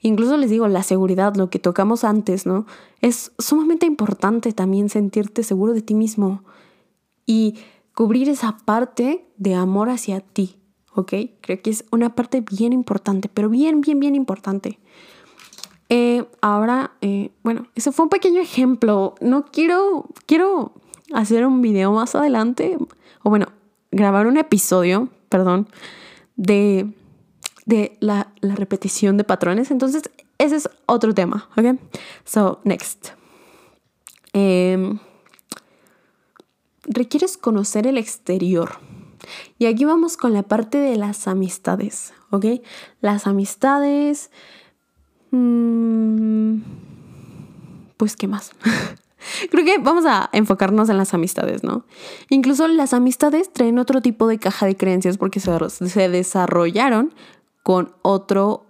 Incluso 0.00 0.36
les 0.36 0.50
digo, 0.50 0.68
la 0.68 0.82
seguridad, 0.82 1.34
lo 1.36 1.50
que 1.50 1.58
tocamos 1.58 2.04
antes, 2.04 2.46
¿no? 2.46 2.66
Es 3.00 3.32
sumamente 3.38 3.86
importante 3.86 4.52
también 4.52 4.88
sentirte 4.88 5.42
seguro 5.42 5.72
de 5.72 5.82
ti 5.82 5.94
mismo 5.94 6.42
y 7.26 7.56
cubrir 7.94 8.28
esa 8.28 8.58
parte 8.64 9.26
de 9.36 9.54
amor 9.54 9.90
hacia 9.90 10.20
ti, 10.20 10.56
¿ok? 10.94 11.12
Creo 11.40 11.62
que 11.62 11.70
es 11.70 11.84
una 11.90 12.14
parte 12.14 12.42
bien 12.42 12.72
importante, 12.72 13.28
pero 13.32 13.48
bien, 13.48 13.80
bien, 13.80 14.00
bien 14.00 14.14
importante. 14.14 14.78
Eh, 15.88 16.24
ahora, 16.40 16.92
eh, 17.00 17.30
bueno, 17.42 17.66
ese 17.74 17.92
fue 17.92 18.04
un 18.04 18.10
pequeño 18.10 18.40
ejemplo. 18.40 19.14
No 19.20 19.44
quiero, 19.44 20.06
quiero 20.26 20.72
hacer 21.12 21.46
un 21.46 21.62
video 21.62 21.92
más 21.92 22.14
adelante, 22.14 22.76
o 23.22 23.30
bueno, 23.30 23.46
grabar 23.90 24.26
un 24.26 24.36
episodio, 24.36 25.08
perdón, 25.28 25.68
de 26.36 26.92
de 27.66 27.96
la, 28.00 28.32
repetición 28.40 29.16
de 29.18 29.24
patrones. 29.24 29.70
Entonces, 29.70 30.04
ese 30.38 30.56
es 30.56 30.70
otro 30.86 31.12
tema, 31.12 31.50
¿ok? 31.56 31.78
So, 32.24 32.60
next. 32.64 33.08
Em, 34.32 34.98
requieres 36.84 37.36
conocer 37.36 37.86
el 37.86 37.98
exterior. 37.98 38.78
Y 39.58 39.66
aquí 39.66 39.84
vamos 39.84 40.16
con 40.16 40.32
la 40.32 40.44
parte 40.44 40.78
de 40.78 40.96
las 40.96 41.28
amistades, 41.28 42.14
¿ok? 42.30 42.46
Las 43.00 43.26
amistades... 43.26 44.30
Mm, 45.32 46.60
pues, 47.96 48.14
¿qué 48.14 48.28
más? 48.28 48.52
Creo 49.50 49.64
que 49.64 49.78
vamos 49.78 50.04
a 50.06 50.30
enfocarnos 50.32 50.88
en 50.88 50.98
las 50.98 51.12
amistades, 51.12 51.64
¿no? 51.64 51.84
Incluso 52.28 52.68
las 52.68 52.92
amistades 52.92 53.52
traen 53.52 53.80
otro 53.80 54.00
tipo 54.00 54.28
de 54.28 54.38
caja 54.38 54.66
de 54.66 54.76
creencias 54.76 55.18
porque 55.18 55.40
se, 55.40 55.50
se 55.70 56.08
desarrollaron 56.08 57.12
con 57.66 57.96
otro 58.02 58.64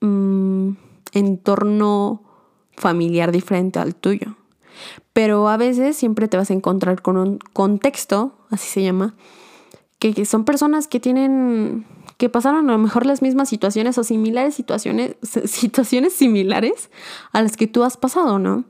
mm, 0.00 0.70
entorno 1.12 2.22
familiar 2.74 3.32
diferente 3.32 3.80
al 3.80 3.94
tuyo. 3.94 4.34
Pero 5.12 5.46
a 5.50 5.58
veces 5.58 5.94
siempre 5.94 6.26
te 6.26 6.38
vas 6.38 6.50
a 6.50 6.54
encontrar 6.54 7.02
con 7.02 7.18
un 7.18 7.38
contexto, 7.52 8.32
así 8.48 8.66
se 8.66 8.82
llama, 8.82 9.14
que, 9.98 10.24
son 10.24 10.46
personas 10.46 10.88
que 10.88 11.00
tienen, 11.00 11.84
que 12.16 12.30
pasaron 12.30 12.70
a 12.70 12.72
lo 12.72 12.78
mejor 12.78 13.04
las 13.04 13.20
mismas 13.20 13.50
situaciones 13.50 13.98
o 13.98 14.04
similares 14.04 14.54
situaciones, 14.54 15.16
situaciones 15.44 16.14
similares 16.14 16.88
a 17.32 17.42
las 17.42 17.58
que 17.58 17.66
tú 17.66 17.84
has 17.84 17.98
pasado, 17.98 18.38
¿no? 18.38 18.64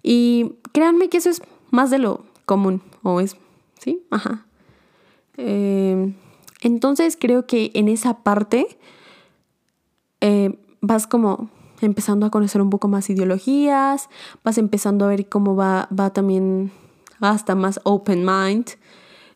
Y 0.00 0.52
créanme 0.70 1.08
que 1.08 1.18
eso 1.18 1.30
es 1.30 1.42
más 1.72 1.90
de 1.90 1.98
lo 1.98 2.24
común, 2.44 2.82
o 3.02 3.18
es, 3.18 3.36
¿sí? 3.80 4.04
Ajá. 4.12 4.46
Eh, 5.38 6.14
entonces 6.66 7.16
creo 7.18 7.46
que 7.46 7.70
en 7.74 7.86
esa 7.86 8.24
parte 8.24 8.66
eh, 10.20 10.58
vas 10.80 11.06
como 11.06 11.48
empezando 11.80 12.26
a 12.26 12.30
conocer 12.30 12.60
un 12.60 12.70
poco 12.70 12.88
más 12.88 13.08
ideologías, 13.08 14.08
vas 14.42 14.58
empezando 14.58 15.04
a 15.04 15.08
ver 15.08 15.28
cómo 15.28 15.54
va, 15.54 15.88
va 15.96 16.12
también 16.12 16.72
hasta 17.20 17.54
más 17.54 17.78
open 17.84 18.24
mind. 18.24 18.70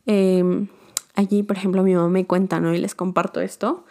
Em, 0.06 0.66
allí, 1.14 1.44
por 1.44 1.56
ejemplo, 1.56 1.84
mi 1.84 1.94
mamá 1.94 2.08
me 2.08 2.26
cuenta, 2.26 2.58
¿no? 2.58 2.74
Y 2.74 2.78
les 2.78 2.96
comparto 2.96 3.40
esto. 3.40 3.84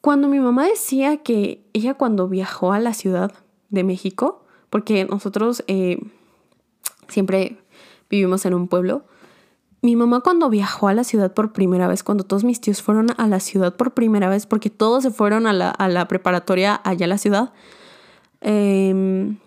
Cuando 0.00 0.26
mi 0.26 0.40
mamá 0.40 0.66
decía 0.66 1.18
que 1.18 1.64
ella 1.72 1.94
cuando 1.94 2.26
viajó 2.26 2.72
a 2.72 2.80
la 2.80 2.94
Ciudad 2.94 3.32
de 3.68 3.84
México, 3.84 4.44
porque 4.70 5.04
nosotros 5.04 5.62
eh, 5.68 6.00
siempre 7.06 7.58
vivimos 8.10 8.44
en 8.44 8.54
un 8.54 8.66
pueblo, 8.66 9.04
mi 9.86 9.94
mamá 9.94 10.20
cuando 10.20 10.50
viajó 10.50 10.88
a 10.88 10.94
la 10.94 11.04
ciudad 11.04 11.32
por 11.32 11.52
primera 11.52 11.86
vez, 11.86 12.02
cuando 12.02 12.24
todos 12.24 12.42
mis 12.42 12.60
tíos 12.60 12.82
fueron 12.82 13.10
a 13.16 13.28
la 13.28 13.38
ciudad 13.38 13.76
por 13.76 13.94
primera 13.94 14.28
vez, 14.28 14.44
porque 14.44 14.68
todos 14.68 15.04
se 15.04 15.12
fueron 15.12 15.46
a 15.46 15.52
la, 15.52 16.08
preparatoria 16.08 16.80
allá 16.82 17.06
a 17.06 17.08
la 17.08 17.18
ciudad, 17.18 17.52
em, 18.40 19.38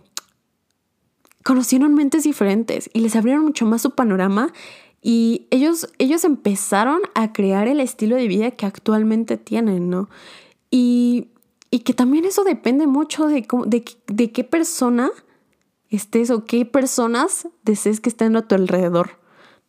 conocieron 1.43 1.93
mentes 1.93 2.23
diferentes 2.23 2.89
y 2.93 3.01
les 3.01 3.17
abrieron 3.17 3.43
mucho 3.43 3.65
más 3.65 3.81
su 3.81 3.91
panorama 3.91 4.53
y 5.01 5.47
ellos, 5.51 5.89
ellos 5.97 6.23
empezaron 6.23 7.01
a 7.15 7.33
crear 7.33 7.67
el 7.67 7.81
estilo 7.81 8.15
de 8.15 8.29
vida 8.29 8.51
que 8.51 8.65
actualmente 8.65 9.35
tienen, 9.35 9.89
¿no? 9.89 10.09
Y, 10.71 11.31
que 11.83 11.93
también 11.93 12.23
eso 12.23 12.43
depende 12.45 12.87
mucho 12.87 13.27
de, 13.27 13.45
de, 13.65 13.85
de 14.07 14.31
qué 14.31 14.43
persona 14.45 15.11
estés 15.89 16.29
o 16.31 16.45
qué 16.45 16.65
personas 16.65 17.47
desees 17.63 17.99
que 17.99 18.09
estén 18.09 18.37
a 18.37 18.47
tu 18.47 18.55
alrededor, 18.55 19.19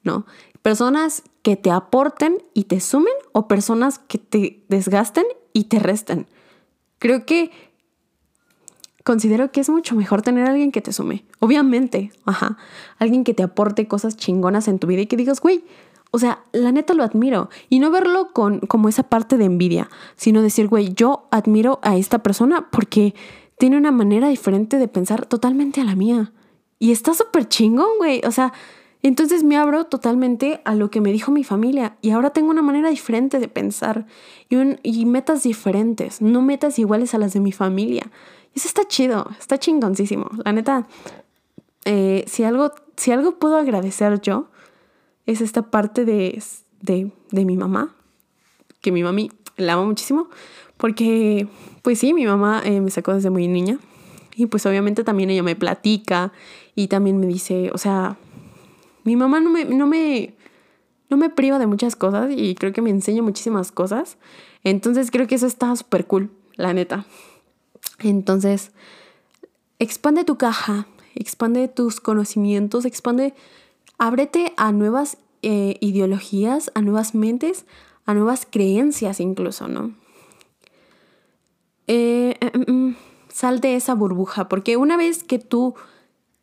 ¿no? 0.04 0.26
Personas 0.62 1.22
que 1.42 1.56
te 1.56 1.70
aporten 1.70 2.42
y 2.54 2.64
te 2.64 2.80
sumen 2.80 3.12
o 3.32 3.48
personas 3.48 3.98
que 3.98 4.18
te 4.18 4.62
desgasten 4.68 5.24
y 5.52 5.64
te 5.64 5.78
resten. 5.78 6.26
Creo 6.98 7.24
que 7.24 7.50
considero 9.04 9.50
que 9.50 9.60
es 9.60 9.70
mucho 9.70 9.96
mejor 9.96 10.22
tener 10.22 10.46
alguien 10.46 10.72
que 10.72 10.82
te 10.82 10.92
sume. 10.92 11.24
Obviamente, 11.38 12.12
ajá. 12.26 12.58
Alguien 12.98 13.24
que 13.24 13.34
te 13.34 13.42
aporte 13.42 13.88
cosas 13.88 14.16
chingonas 14.16 14.68
en 14.68 14.78
tu 14.78 14.86
vida 14.86 15.02
y 15.02 15.06
que 15.06 15.16
digas, 15.16 15.40
güey, 15.40 15.64
o 16.10 16.18
sea, 16.18 16.44
la 16.52 16.72
neta 16.72 16.94
lo 16.94 17.04
admiro. 17.04 17.48
Y 17.68 17.78
no 17.78 17.90
verlo 17.90 18.32
con 18.32 18.60
como 18.60 18.88
esa 18.88 19.04
parte 19.04 19.36
de 19.36 19.44
envidia, 19.44 19.88
sino 20.16 20.42
decir, 20.42 20.68
güey, 20.68 20.92
yo 20.94 21.28
admiro 21.30 21.78
a 21.82 21.96
esta 21.96 22.22
persona 22.22 22.68
porque 22.70 23.14
tiene 23.58 23.76
una 23.76 23.90
manera 23.90 24.28
diferente 24.28 24.78
de 24.78 24.88
pensar 24.88 25.26
totalmente 25.26 25.80
a 25.80 25.84
la 25.84 25.94
mía. 25.94 26.32
Y 26.78 26.92
está 26.92 27.14
súper 27.14 27.48
chingón, 27.48 27.98
güey. 27.98 28.22
O 28.26 28.32
sea, 28.32 28.52
entonces 29.08 29.44
me 29.44 29.56
abro 29.56 29.84
totalmente 29.86 30.60
a 30.64 30.74
lo 30.74 30.90
que 30.90 31.00
me 31.00 31.12
dijo 31.12 31.32
mi 31.32 31.42
familia 31.42 31.96
y 32.02 32.10
ahora 32.10 32.30
tengo 32.30 32.50
una 32.50 32.62
manera 32.62 32.90
diferente 32.90 33.38
de 33.38 33.48
pensar 33.48 34.06
y, 34.50 35.06
metas 35.06 35.42
diferentes, 35.42 36.20
no 36.20 36.42
metas 36.42 36.78
iguales 36.78 37.14
a 37.14 37.18
las 37.18 37.32
de 37.32 37.40
mi 37.40 37.52
familia. 37.52 38.10
Y 38.54 38.58
eso 38.58 38.68
está 38.68 38.86
chido, 38.86 39.30
está 39.38 39.58
chingoncísimo. 39.58 40.28
La 40.44 40.52
neta, 40.52 40.86
eh, 41.86 42.24
si, 42.26 42.44
algo, 42.44 42.72
si 42.96 43.10
algo 43.10 43.38
puedo 43.38 43.56
agradecer 43.56 44.20
yo, 44.20 44.48
es 45.24 45.40
esta 45.40 45.70
parte 45.70 46.04
de, 46.04 46.42
de, 46.82 47.44
mi 47.44 47.56
mamá, 47.56 47.94
que 48.82 48.92
mi 48.92 49.02
mami 49.02 49.30
la 49.56 49.74
amo 49.74 49.86
muchísimo, 49.86 50.28
porque 50.76 51.48
pues 51.82 51.98
sí, 51.98 52.12
mi 52.12 52.26
mamá 52.26 52.60
eh, 52.64 52.80
me 52.80 52.90
sacó 52.90 53.14
desde 53.14 53.30
muy 53.30 53.48
niña 53.48 53.78
y 54.34 54.46
pues 54.46 54.66
obviamente 54.66 55.04
también 55.04 55.30
ella 55.30 55.42
me 55.42 55.56
platica 55.56 56.32
y 56.74 56.88
también 56.88 57.18
me 57.18 57.26
dice, 57.26 57.70
o 57.72 57.78
sea, 57.78 58.16
mi 59.04 59.16
mamá 59.16 59.40
no 59.40 59.50
me, 59.50 59.64
no 59.64 59.86
me, 59.86 60.34
no 61.08 61.16
me 61.16 61.30
priva 61.30 61.58
de 61.58 61.66
muchas 61.66 61.96
cosas 61.96 62.30
y 62.34 62.54
creo 62.54 62.72
que 62.72 62.82
me 62.82 62.90
enseña 62.90 63.22
muchísimas 63.22 63.72
cosas. 63.72 64.16
Entonces 64.64 65.10
creo 65.10 65.26
que 65.26 65.34
eso 65.34 65.46
está 65.46 65.74
súper 65.76 66.06
cool, 66.06 66.30
la 66.56 66.72
neta. 66.72 67.06
Entonces, 67.98 68.72
expande 69.78 70.24
tu 70.24 70.36
caja, 70.38 70.86
expande 71.14 71.68
tus 71.68 72.00
conocimientos, 72.00 72.84
expande, 72.84 73.34
ábrete 73.98 74.52
a 74.56 74.72
nuevas 74.72 75.18
eh, 75.42 75.76
ideologías, 75.80 76.70
a 76.74 76.82
nuevas 76.82 77.14
mentes, 77.14 77.66
a 78.06 78.14
nuevas 78.14 78.46
creencias 78.48 79.20
incluso, 79.20 79.68
¿no? 79.68 79.94
Eh, 81.86 82.36
eh, 82.40 82.52
mm, 82.58 82.72
mm, 82.72 82.96
sal 83.28 83.60
de 83.60 83.74
esa 83.74 83.94
burbuja, 83.94 84.48
porque 84.48 84.76
una 84.76 84.96
vez 84.96 85.24
que 85.24 85.38
tú 85.38 85.74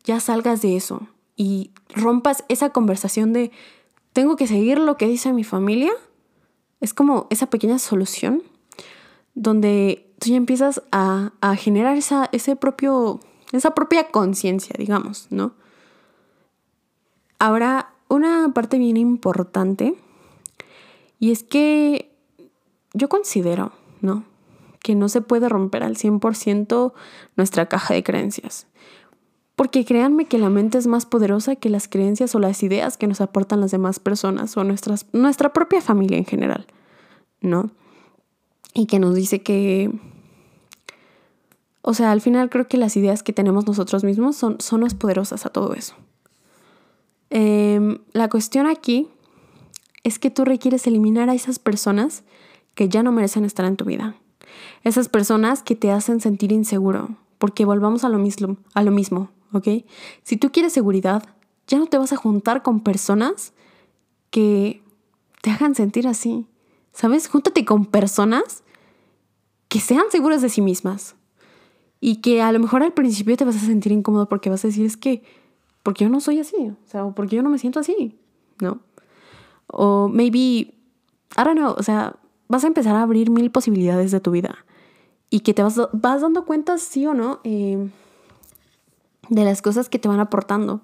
ya 0.04 0.20
salgas 0.20 0.62
de 0.62 0.76
eso, 0.76 1.08
y 1.38 1.70
rompas 1.90 2.44
esa 2.48 2.70
conversación 2.70 3.32
de 3.32 3.50
tengo 4.12 4.36
que 4.36 4.46
seguir 4.46 4.78
lo 4.78 4.96
que 4.96 5.06
dice 5.06 5.32
mi 5.32 5.44
familia, 5.44 5.92
es 6.80 6.94
como 6.94 7.26
esa 7.30 7.50
pequeña 7.50 7.78
solución 7.78 8.42
donde 9.34 10.10
tú 10.18 10.30
ya 10.30 10.36
empiezas 10.36 10.82
a, 10.90 11.30
generar 11.56 11.96
esa, 11.96 12.28
ese 12.32 12.56
propio, 12.56 13.20
esa 13.52 13.74
propia 13.74 14.10
conciencia, 14.10 14.74
digamos, 14.76 15.28
¿no? 15.30 15.52
Ahora, 17.38 17.92
una 18.08 18.52
parte 18.52 18.78
bien 18.78 18.96
importante, 18.96 19.94
y 21.20 21.30
es 21.30 21.44
que 21.44 22.10
yo 22.94 23.08
considero, 23.08 23.72
¿no? 24.00 24.24
Que 24.80 24.96
no 24.96 25.08
se 25.08 25.20
puede 25.20 25.48
romper 25.48 25.84
al 25.84 25.96
100% 25.96 26.92
nuestra 27.36 27.66
caja 27.66 27.94
de 27.94 28.02
creencias. 28.02 28.66
Porque 29.58 29.84
créanme 29.84 30.26
que 30.26 30.38
la 30.38 30.50
mente 30.50 30.78
es 30.78 30.86
más 30.86 31.04
poderosa 31.04 31.56
que 31.56 31.68
las 31.68 31.88
creencias 31.88 32.32
o 32.36 32.38
las 32.38 32.62
ideas 32.62 32.96
que 32.96 33.08
nos 33.08 33.20
aportan 33.20 33.60
las 33.60 33.72
demás 33.72 33.98
personas 33.98 34.56
o 34.56 34.62
nuestras, 34.62 35.06
nuestra 35.12 35.52
propia 35.52 35.80
familia 35.80 36.16
en 36.16 36.24
general, 36.24 36.64
¿no? 37.40 37.72
Y 38.72 38.86
que 38.86 39.00
nos 39.00 39.16
dice 39.16 39.42
que... 39.42 39.90
O 41.82 41.92
sea, 41.92 42.12
al 42.12 42.20
final 42.20 42.50
creo 42.50 42.68
que 42.68 42.76
las 42.76 42.96
ideas 42.96 43.24
que 43.24 43.32
tenemos 43.32 43.66
nosotros 43.66 44.04
mismos 44.04 44.36
son, 44.36 44.60
son 44.60 44.82
más 44.82 44.94
poderosas 44.94 45.44
a 45.44 45.48
todo 45.48 45.74
eso. 45.74 45.96
Em, 47.30 47.98
la 48.12 48.28
cuestión 48.28 48.68
aquí 48.68 49.08
es 50.04 50.20
que 50.20 50.30
tú 50.30 50.44
requieres 50.44 50.86
eliminar 50.86 51.30
a 51.30 51.34
esas 51.34 51.58
personas 51.58 52.22
que 52.76 52.88
ya 52.88 53.02
no 53.02 53.10
merecen 53.10 53.44
estar 53.44 53.66
en 53.66 53.74
tu 53.74 53.84
vida. 53.84 54.14
Esas 54.84 55.08
personas 55.08 55.64
que 55.64 55.74
te 55.74 55.90
hacen 55.90 56.20
sentir 56.20 56.52
inseguro, 56.52 57.16
porque 57.38 57.64
volvamos 57.64 58.04
a 58.04 58.08
lo 58.08 58.20
mismo, 58.20 58.56
a 58.74 58.84
lo 58.84 58.92
mismo, 58.92 59.30
¿ok? 59.52 59.68
Si 60.22 60.36
tú 60.36 60.50
quieres 60.50 60.72
seguridad, 60.72 61.22
ya 61.66 61.78
no 61.78 61.86
te 61.86 61.98
vas 61.98 62.12
a 62.12 62.16
juntar 62.16 62.62
con 62.62 62.80
personas 62.80 63.52
que 64.30 64.82
te 65.42 65.50
hagan 65.50 65.74
sentir 65.74 66.06
así. 66.06 66.46
¿Sabes? 66.92 67.28
Júntate 67.28 67.64
con 67.64 67.86
personas 67.86 68.64
que 69.68 69.80
sean 69.80 70.04
seguras 70.10 70.42
de 70.42 70.48
sí 70.48 70.60
mismas. 70.60 71.14
Y 72.00 72.16
que 72.16 72.42
a 72.42 72.52
lo 72.52 72.58
mejor 72.58 72.82
al 72.82 72.92
principio 72.92 73.36
te 73.36 73.44
vas 73.44 73.56
a 73.56 73.60
sentir 73.60 73.92
incómodo 73.92 74.28
porque 74.28 74.50
vas 74.50 74.64
a 74.64 74.68
decir, 74.68 74.86
es 74.86 74.96
que, 74.96 75.22
porque 75.82 76.04
yo 76.04 76.10
no 76.10 76.20
soy 76.20 76.40
así, 76.40 76.56
o 76.56 76.76
sea, 76.86 77.04
o 77.04 77.14
porque 77.14 77.36
yo 77.36 77.42
no 77.42 77.50
me 77.50 77.58
siento 77.58 77.80
así, 77.80 78.16
¿no? 78.60 78.80
O 79.66 80.08
maybe, 80.08 80.38
I 80.38 80.74
don't 81.44 81.56
know, 81.56 81.74
o 81.76 81.82
sea, 81.82 82.16
vas 82.48 82.64
a 82.64 82.68
empezar 82.68 82.94
a 82.94 83.02
abrir 83.02 83.30
mil 83.30 83.50
posibilidades 83.50 84.12
de 84.12 84.20
tu 84.20 84.30
vida 84.30 84.64
y 85.30 85.40
que 85.40 85.54
te 85.54 85.62
vas, 85.62 85.80
vas 85.92 86.22
dando 86.22 86.44
cuenta, 86.44 86.78
sí 86.78 87.06
o 87.06 87.14
no, 87.14 87.40
eh, 87.44 87.90
de 89.28 89.44
las 89.44 89.62
cosas 89.62 89.88
que 89.88 89.98
te 89.98 90.08
van 90.08 90.20
aportando. 90.20 90.82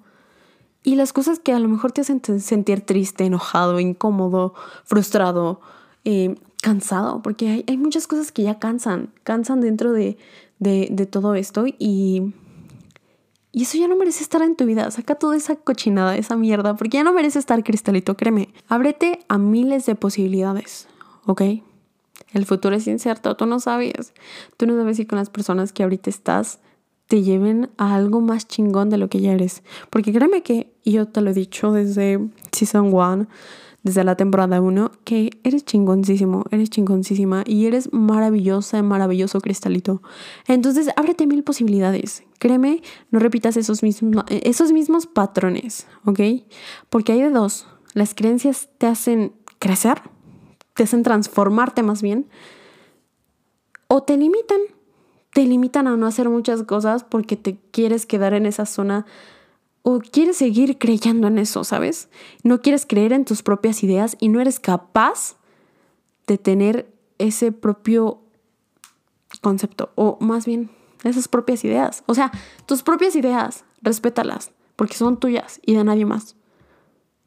Y 0.83 0.95
las 0.95 1.13
cosas 1.13 1.39
que 1.39 1.51
a 1.51 1.59
lo 1.59 1.67
mejor 1.67 1.91
te 1.91 2.01
hacen 2.01 2.21
sentir 2.39 2.81
triste, 2.81 3.25
enojado, 3.25 3.79
incómodo, 3.79 4.53
frustrado, 4.83 5.59
eh, 6.03 6.35
cansado, 6.61 7.21
porque 7.23 7.63
hay, 7.67 7.77
muchas 7.77 8.05
cosas 8.07 8.31
que 8.31 8.43
ya 8.43 8.59
cansan, 8.59 9.09
cansan 9.23 9.61
dentro 9.61 9.93
de, 9.93 10.17
de, 10.59 11.05
todo 11.05 11.35
esto 11.35 11.65
y, 11.67 12.33
y 13.51 13.63
eso 13.63 13.77
ya 13.77 13.87
no 13.87 13.95
merece 13.95 14.23
estar 14.23 14.43
en 14.43 14.55
tu 14.55 14.65
vida. 14.65 14.89
Saca 14.91 15.15
toda 15.15 15.35
esa 15.35 15.55
cochinada, 15.55 16.15
esa 16.17 16.35
mierda, 16.35 16.75
porque 16.75 16.97
ya 16.97 17.03
no 17.03 17.13
merece 17.13 17.39
estar 17.39 17.63
cristalito, 17.63 18.15
créeme. 18.15 18.49
Ábrete 18.67 19.19
a 19.27 19.39
miles 19.39 19.87
de 19.87 19.95
posibilidades, 19.95 20.87
¿ok? 21.25 21.41
El 22.33 22.45
futuro 22.45 22.75
es 22.75 22.85
incierto, 22.85 23.35
tú 23.35 23.45
no 23.45 23.59
sabes. 23.59 24.13
Tú 24.57 24.67
no 24.67 24.75
sabes 24.75 24.97
si 24.97 25.05
con 25.05 25.17
las 25.17 25.29
personas 25.29 25.71
que 25.71 25.83
ahorita 25.83 26.09
estás 26.09 26.59
te 27.07 27.21
lleven 27.21 27.69
a 27.77 27.95
algo 27.95 28.21
más 28.21 28.47
chingón 28.47 28.89
de 28.89 28.97
lo 28.97 29.09
que 29.09 29.21
ya 29.21 29.33
eres. 29.33 29.63
Porque 29.89 30.11
créeme 30.11 30.41
que, 30.41 30.73
yo 30.83 31.07
te 31.07 31.21
lo 31.21 31.31
he 31.31 31.33
dicho 31.33 31.71
desde 31.71 32.19
Season 32.51 32.93
1, 32.93 33.27
desde 33.83 34.03
la 34.03 34.15
temporada 34.15 34.61
1, 34.61 34.91
que 35.03 35.29
eres 35.43 35.65
chingoncísimo, 35.65 36.45
eres 36.51 36.69
chingoncísima 36.69 37.43
y 37.45 37.67
eres 37.67 37.93
maravillosa, 37.93 38.81
maravilloso 38.81 39.39
cristalito. 39.41 40.01
Entonces, 40.47 40.89
ábrete 40.95 41.27
mil 41.27 41.43
posibilidades. 41.43 42.23
Créeme, 42.39 42.81
no 43.11 43.19
repitas 43.19 43.57
esos 43.57 43.83
mismos, 43.83 44.25
esos 44.29 44.71
mismos 44.71 45.05
patrones, 45.05 45.87
¿ok? 46.05 46.19
Porque 46.89 47.13
hay 47.13 47.21
de 47.21 47.29
dos. 47.29 47.67
Las 47.93 48.13
creencias 48.13 48.69
te 48.77 48.87
hacen 48.87 49.33
crecer 49.59 50.01
te 50.75 50.83
hacen 50.83 51.03
transformarte 51.03 51.81
más 51.81 52.01
bien, 52.01 52.27
o 53.87 54.03
te 54.03 54.17
limitan, 54.17 54.59
te 55.35 55.45
limitan 55.45 55.85
a 55.89 55.97
no 55.97 56.07
hacer 56.07 56.29
muchas 56.29 56.63
cosas 56.63 57.03
porque 57.03 57.35
te 57.35 57.57
quieres 57.71 58.05
quedar 58.05 58.33
en 58.33 58.45
esa 58.45 58.65
zona 58.65 59.05
o 59.81 59.99
quieres 59.99 60.37
seguir 60.37 60.77
creyendo 60.77 61.27
en 61.27 61.37
eso, 61.39 61.65
¿sabes? 61.65 62.07
No 62.43 62.61
quieres 62.61 62.85
creer 62.85 63.11
en 63.11 63.25
tus 63.25 63.43
propias 63.43 63.83
ideas 63.83 64.15
y 64.21 64.29
no 64.29 64.39
eres 64.39 64.61
capaz 64.61 65.35
de 66.25 66.37
tener 66.37 66.89
ese 67.17 67.51
propio 67.51 68.21
concepto, 69.41 69.91
o 69.95 70.17
más 70.21 70.45
bien 70.45 70.69
esas 71.03 71.27
propias 71.27 71.65
ideas. 71.65 72.05
O 72.05 72.13
sea, 72.15 72.31
tus 72.65 72.81
propias 72.81 73.17
ideas, 73.17 73.65
respétalas, 73.81 74.51
porque 74.77 74.93
son 74.93 75.19
tuyas 75.19 75.59
y 75.65 75.73
de 75.73 75.83
nadie 75.83 76.05
más. 76.05 76.37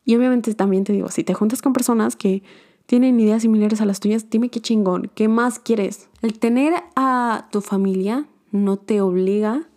Y 0.06 0.16
obviamente 0.16 0.54
también 0.54 0.84
te 0.84 0.94
digo, 0.94 1.10
si 1.10 1.24
te 1.24 1.34
juntas 1.34 1.60
con 1.60 1.74
personas 1.74 2.16
que 2.16 2.42
tienen 2.88 3.20
ideas 3.20 3.42
similares 3.42 3.82
a 3.82 3.84
las 3.84 4.00
tuyas, 4.00 4.30
dime 4.30 4.48
qué 4.48 4.60
chingón, 4.60 5.10
¿qué 5.14 5.28
más 5.28 5.58
quieres? 5.58 6.08
El 6.22 6.38
tener 6.38 6.72
a 6.96 7.46
tu 7.52 7.60
familia 7.60 8.26
no 8.50 8.78
te 8.78 9.02
obliga 9.02 9.68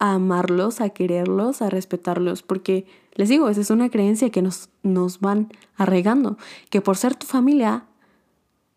a 0.00 0.14
amarlos, 0.14 0.80
a 0.80 0.88
quererlos, 0.88 1.62
a 1.62 1.70
respetarlos, 1.70 2.42
porque 2.42 2.84
les 3.14 3.28
digo, 3.28 3.48
esa 3.48 3.60
es 3.60 3.70
una 3.70 3.90
creencia 3.90 4.30
que 4.30 4.42
nos, 4.42 4.70
nos 4.82 5.20
van 5.20 5.52
arraigando, 5.76 6.36
que 6.68 6.80
por 6.80 6.96
ser 6.96 7.14
tu 7.14 7.28
familia 7.28 7.84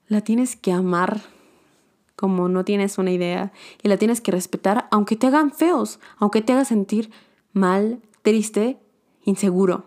la 0.08 0.22
tienes 0.22 0.56
que 0.56 0.72
amar 0.72 1.24
como 2.16 2.50
no 2.50 2.64
tienes 2.64 3.00
una 3.00 3.10
idea 3.10 3.52
y 3.82 3.88
la 3.88 3.98
tienes 3.98 4.22
que 4.22 4.32
respetar 4.32 4.88
aunque 4.92 5.16
te 5.16 5.26
hagan 5.26 5.52
feos, 5.52 6.00
aunque 6.20 6.44
te 6.44 6.54
haga 6.54 6.66
sentir 6.66 7.10
mal, 7.54 8.00
triste, 8.22 8.78
inseguro. 9.26 9.86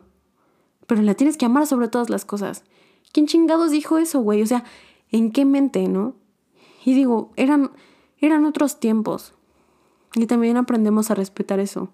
Pero 0.88 1.00
la 1.02 1.14
tienes 1.14 1.36
que 1.36 1.46
amar 1.46 1.68
sobre 1.68 1.86
todas 1.86 2.10
las 2.10 2.24
cosas. 2.24 2.64
¿Quién 3.12 3.26
chingados 3.26 3.70
dijo 3.70 3.98
eso, 3.98 4.20
güey? 4.20 4.42
O 4.42 4.46
sea, 4.46 4.64
¿en 5.10 5.30
qué 5.30 5.44
mente, 5.44 5.86
no? 5.88 6.14
Y 6.84 6.94
digo, 6.94 7.30
eran, 7.36 7.70
eran 8.18 8.44
otros 8.44 8.80
tiempos. 8.80 9.34
Y 10.14 10.26
también 10.26 10.56
aprendemos 10.56 11.10
a 11.10 11.14
respetar 11.14 11.60
eso. 11.60 11.90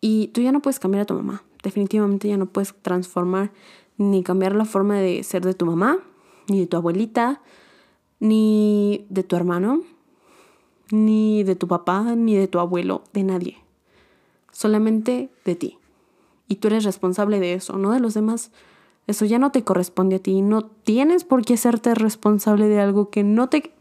Y 0.00 0.28
tú 0.28 0.40
ya 0.40 0.52
no 0.52 0.60
puedes 0.60 0.80
cambiar 0.80 1.02
a 1.02 1.06
tu 1.06 1.14
mamá. 1.14 1.44
Definitivamente 1.62 2.28
ya 2.28 2.36
no 2.36 2.46
puedes 2.46 2.74
transformar 2.82 3.52
ni 3.96 4.22
cambiar 4.22 4.54
la 4.54 4.64
forma 4.64 4.96
de 4.96 5.22
ser 5.22 5.44
de 5.44 5.54
tu 5.54 5.66
mamá, 5.66 5.98
ni 6.48 6.60
de 6.60 6.66
tu 6.66 6.76
abuelita, 6.76 7.40
ni 8.18 9.06
de 9.10 9.22
tu 9.22 9.36
hermano, 9.36 9.82
ni 10.90 11.44
de 11.44 11.54
tu 11.56 11.68
papá, 11.68 12.14
ni 12.16 12.36
de 12.36 12.48
tu 12.48 12.58
abuelo, 12.58 13.02
de 13.12 13.22
nadie. 13.22 13.58
Solamente 14.50 15.30
de 15.44 15.54
ti. 15.54 15.78
Y 16.48 16.56
tú 16.56 16.68
eres 16.68 16.84
responsable 16.84 17.40
de 17.40 17.54
eso, 17.54 17.78
no 17.78 17.92
de 17.92 18.00
los 18.00 18.14
demás. 18.14 18.50
Eso 19.06 19.24
ya 19.24 19.38
no 19.38 19.50
te 19.50 19.64
corresponde 19.64 20.16
a 20.16 20.18
ti. 20.18 20.42
No 20.42 20.62
tienes 20.62 21.24
por 21.24 21.44
qué 21.44 21.54
hacerte 21.54 21.94
responsable 21.94 22.68
de 22.68 22.80
algo 22.80 23.10
que 23.10 23.24
no 23.24 23.48
te, 23.48 23.72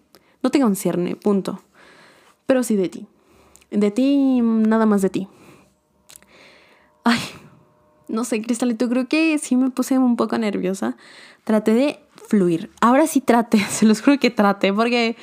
no 0.42 0.50
te 0.50 0.60
concierne, 0.60 1.16
punto. 1.16 1.62
Pero 2.46 2.64
sí 2.64 2.76
de 2.76 2.90
ti. 2.90 3.08
De 3.70 3.92
ti, 3.92 4.42
nada 4.42 4.86
más 4.86 5.02
de 5.02 5.10
ti. 5.10 5.28
Ay, 7.04 7.20
no 8.08 8.26
sé, 8.26 8.42
Cristalito, 8.42 8.90
creo 8.90 9.08
que 9.08 9.38
sí 9.40 9.56
me 9.56 9.70
puse 9.70 9.98
un 9.98 10.18
poco 10.18 10.38
nerviosa. 10.38 10.98
Traté 11.44 11.74
de 11.74 12.00
fluir. 12.28 12.70
Ahora 12.82 13.08
sí 13.08 13.22
trate, 13.22 13.60
se 13.70 13.86
los 13.86 14.02
juro 14.02 14.20
que 14.20 14.30
trate, 14.30 14.74
porque 14.74 15.16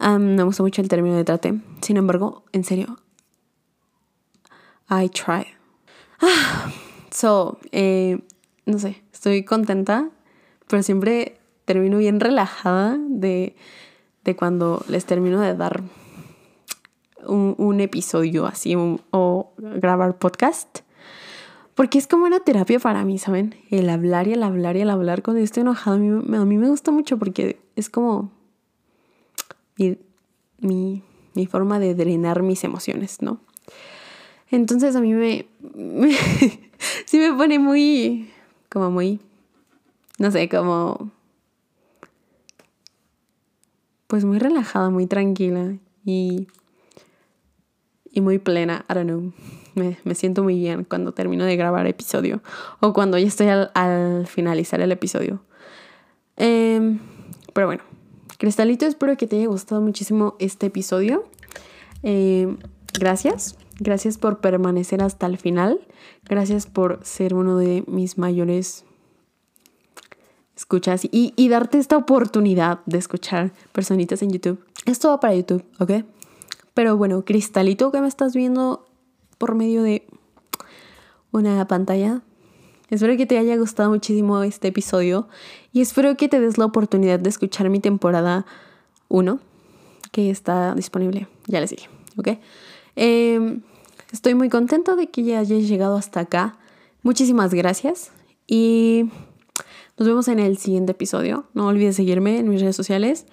no 0.00 0.18
me 0.18 0.42
gusta 0.42 0.62
mucho 0.62 0.82
el 0.82 0.88
término 0.88 1.16
de 1.16 1.24
trate. 1.24 1.60
Sin 1.80 1.96
embargo, 1.96 2.44
en 2.52 2.64
serio, 2.64 2.98
I 4.90 5.08
try. 5.08 5.46
Ah, 6.20 6.70
so, 7.10 7.58
eh, 7.72 8.18
no 8.66 8.78
sé, 8.78 9.02
estoy 9.18 9.42
contenta, 9.42 10.10
pero 10.68 10.80
siempre 10.84 11.38
termino 11.64 11.98
bien 11.98 12.20
relajada 12.20 12.96
de, 13.00 13.56
cuando 14.36 14.84
les 14.88 15.06
termino 15.06 15.40
de 15.40 15.56
dar 15.56 15.82
un, 17.26 17.80
episodio 17.80 18.46
así 18.46 18.76
o 19.10 19.52
grabar 19.58 20.18
podcast. 20.18 20.82
Porque 21.74 21.98
es 21.98 22.06
como 22.06 22.26
una 22.26 22.38
terapia 22.40 22.78
para 22.78 23.04
mí, 23.04 23.18
¿saben? 23.18 23.56
El 23.70 23.90
hablar 23.90 24.28
y 24.28 24.34
el 24.34 24.42
hablar 24.44 24.76
y 24.76 24.82
el 24.82 24.90
hablar 24.90 25.22
cuando 25.22 25.42
estoy 25.42 25.62
enojada. 25.62 25.96
A 25.96 25.98
mí, 25.98 26.36
a 26.36 26.44
mí 26.44 26.56
me 26.56 26.68
gusta 26.68 26.92
mucho 26.92 27.18
porque 27.18 27.58
es 27.74 27.90
como 27.90 28.30
mi, 29.76 31.02
mi, 31.34 31.46
forma 31.46 31.80
de 31.80 31.96
drenar 31.96 32.42
mis 32.42 32.62
emociones, 32.62 33.20
¿no? 33.20 33.40
Entonces 34.50 34.94
a 34.94 35.00
mí 35.00 35.12
me 35.12 35.46
sí 37.04 37.18
me 37.18 37.32
pone 37.32 37.58
muy, 37.58 38.30
como 38.68 38.90
muy, 38.90 39.20
no 40.18 40.30
sé, 40.30 40.48
como, 40.48 41.10
pues 44.06 44.24
muy 44.24 44.38
relajada, 44.38 44.90
muy 44.90 45.06
tranquila 45.06 45.74
y, 46.04 46.48
y 48.10 48.20
muy 48.20 48.38
plena, 48.38 48.84
I 48.90 48.94
don't 48.94 49.08
know. 49.08 49.32
Me, 49.74 50.14
siento 50.14 50.42
muy 50.42 50.58
bien 50.58 50.82
cuando 50.84 51.12
termino 51.12 51.44
de 51.44 51.56
grabar 51.56 51.86
episodio 51.86 52.42
o 52.80 52.92
cuando 52.92 53.16
ya 53.16 53.28
estoy 53.28 53.46
al, 53.48 54.26
finalizar 54.26 54.80
el 54.80 54.90
episodio. 54.90 55.40
Em, 56.36 56.98
pero 57.52 57.68
bueno, 57.68 57.82
Cristalito, 58.38 58.86
espero 58.86 59.16
que 59.16 59.26
te 59.26 59.36
haya 59.36 59.46
gustado 59.46 59.80
muchísimo 59.80 60.34
este 60.40 60.66
episodio. 60.66 61.24
Em, 62.02 62.58
gracias, 62.98 63.56
gracias 63.78 64.18
por 64.18 64.40
permanecer 64.40 65.02
hasta 65.02 65.26
el 65.26 65.38
final. 65.38 65.80
Gracias 66.24 66.66
por 66.66 67.00
ser 67.02 67.34
uno 67.34 67.56
de 67.56 67.84
mis 67.86 68.18
mayores 68.18 68.84
escuchas 70.56 71.04
y, 71.04 71.32
y 71.36 71.48
darte 71.48 71.78
esta 71.78 71.96
oportunidad 71.96 72.80
de 72.86 72.98
escuchar 72.98 73.52
personitas 73.72 74.22
en 74.22 74.30
YouTube. 74.30 74.64
Esto 74.86 75.08
va 75.08 75.20
para 75.20 75.34
YouTube, 75.34 75.64
¿ok? 75.78 76.04
Pero 76.74 76.96
bueno, 76.96 77.24
Cristalito 77.24 77.90
que 77.92 78.00
me 78.00 78.08
estás 78.08 78.34
viendo 78.34 78.86
por 79.38 79.54
medio 79.54 79.82
de 79.82 80.06
una 81.32 81.66
pantalla. 81.66 82.22
Espero 82.90 83.16
que 83.16 83.26
te 83.26 83.38
haya 83.38 83.56
gustado 83.56 83.90
muchísimo 83.90 84.42
este 84.42 84.68
episodio 84.68 85.28
y 85.72 85.80
espero 85.80 86.16
que 86.16 86.28
te 86.28 86.40
des 86.40 86.56
la 86.56 86.64
oportunidad 86.64 87.20
de 87.20 87.28
escuchar 87.28 87.68
mi 87.68 87.80
temporada 87.80 88.46
1 89.08 89.40
que 90.10 90.30
está 90.30 90.74
disponible. 90.74 91.28
Ya 91.46 91.60
les 91.60 91.70
dije, 91.70 91.88
¿ok? 92.16 92.38
Em, 92.96 93.62
estoy 94.12 94.34
muy 94.34 94.48
contenta 94.48 94.96
de 94.96 95.08
que 95.08 95.22
ya 95.22 95.38
hayas 95.38 95.68
llegado 95.68 95.96
hasta 95.96 96.20
acá. 96.20 96.58
Muchísimas 97.02 97.54
gracias 97.54 98.10
y 98.46 99.10
nos 99.98 100.08
vemos 100.08 100.28
en 100.28 100.38
el 100.38 100.58
siguiente 100.58 100.92
episodio. 100.92 101.46
No 101.54 101.66
olvides 101.66 101.96
seguirme 101.96 102.38
en 102.38 102.48
mis 102.48 102.60
redes 102.60 102.76
sociales. 102.76 103.26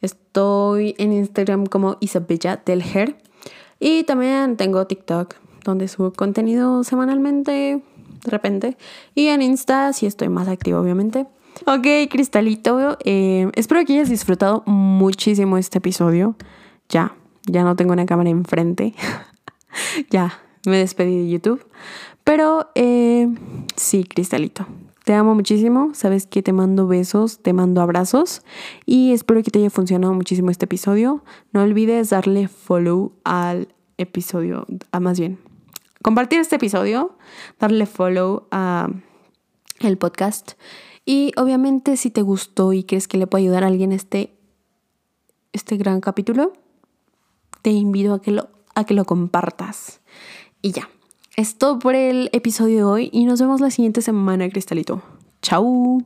Estoy 0.00 0.94
en 0.98 1.12
Instagram 1.12 1.66
como 1.66 1.96
Isabella 2.00 2.62
del 2.64 2.82
Y 3.78 4.04
también 4.04 4.56
tengo 4.56 4.86
TikTok, 4.86 5.34
donde 5.64 5.88
subo 5.88 6.12
contenido 6.12 6.84
semanalmente, 6.84 7.82
de 8.24 8.30
repente. 8.30 8.76
Y 9.14 9.26
en 9.28 9.42
Insta 9.42 9.92
sí 9.92 10.06
estoy 10.06 10.28
más 10.28 10.48
activo, 10.48 10.80
obviamente. 10.80 11.26
Ok, 11.66 12.10
Cristalito, 12.10 12.96
eh, 13.04 13.50
espero 13.54 13.84
que 13.84 13.94
hayas 13.94 14.08
disfrutado 14.08 14.62
muchísimo 14.66 15.58
este 15.58 15.78
episodio. 15.78 16.36
Ya, 16.88 17.14
ya 17.46 17.64
no 17.64 17.76
tengo 17.76 17.92
una 17.92 18.06
cámara 18.06 18.30
enfrente. 18.30 18.94
ya, 20.10 20.40
me 20.66 20.78
despedí 20.78 21.24
de 21.24 21.30
YouTube. 21.30 21.66
Pero 22.24 22.70
eh, 22.74 23.28
sí, 23.76 24.04
Cristalito, 24.04 24.66
te 25.04 25.14
amo 25.14 25.34
muchísimo, 25.34 25.90
sabes 25.94 26.26
que 26.26 26.42
te 26.42 26.52
mando 26.52 26.86
besos, 26.86 27.40
te 27.40 27.52
mando 27.52 27.80
abrazos 27.80 28.42
y 28.86 29.12
espero 29.12 29.42
que 29.42 29.50
te 29.50 29.58
haya 29.58 29.70
funcionado 29.70 30.14
muchísimo 30.14 30.50
este 30.50 30.66
episodio. 30.66 31.24
No 31.52 31.62
olvides 31.62 32.10
darle 32.10 32.48
follow 32.48 33.12
al 33.24 33.68
episodio, 33.96 34.66
a 34.92 34.98
ah, 34.98 35.00
más 35.00 35.18
bien, 35.18 35.38
compartir 36.02 36.40
este 36.40 36.56
episodio, 36.56 37.16
darle 37.58 37.86
follow 37.86 38.46
a 38.50 38.88
el 39.80 39.96
podcast 39.96 40.52
y 41.04 41.32
obviamente 41.36 41.96
si 41.96 42.10
te 42.10 42.22
gustó 42.22 42.72
y 42.72 42.84
crees 42.84 43.08
que 43.08 43.18
le 43.18 43.26
puede 43.26 43.44
ayudar 43.44 43.64
a 43.64 43.68
alguien 43.68 43.92
este, 43.92 44.32
este 45.52 45.76
gran 45.76 46.00
capítulo, 46.00 46.52
te 47.62 47.70
invito 47.70 48.14
a 48.14 48.22
que 48.22 48.30
lo, 48.30 48.48
a 48.74 48.84
que 48.84 48.94
lo 48.94 49.04
compartas. 49.04 50.00
Y 50.62 50.72
ya. 50.72 50.88
Es 51.36 51.56
todo 51.56 51.78
por 51.78 51.94
el 51.94 52.28
episodio 52.32 52.76
de 52.76 52.84
hoy 52.84 53.10
y 53.12 53.24
nos 53.24 53.40
vemos 53.40 53.60
la 53.60 53.70
siguiente 53.70 54.02
semana, 54.02 54.48
Cristalito. 54.48 55.02
Chao. 55.42 56.02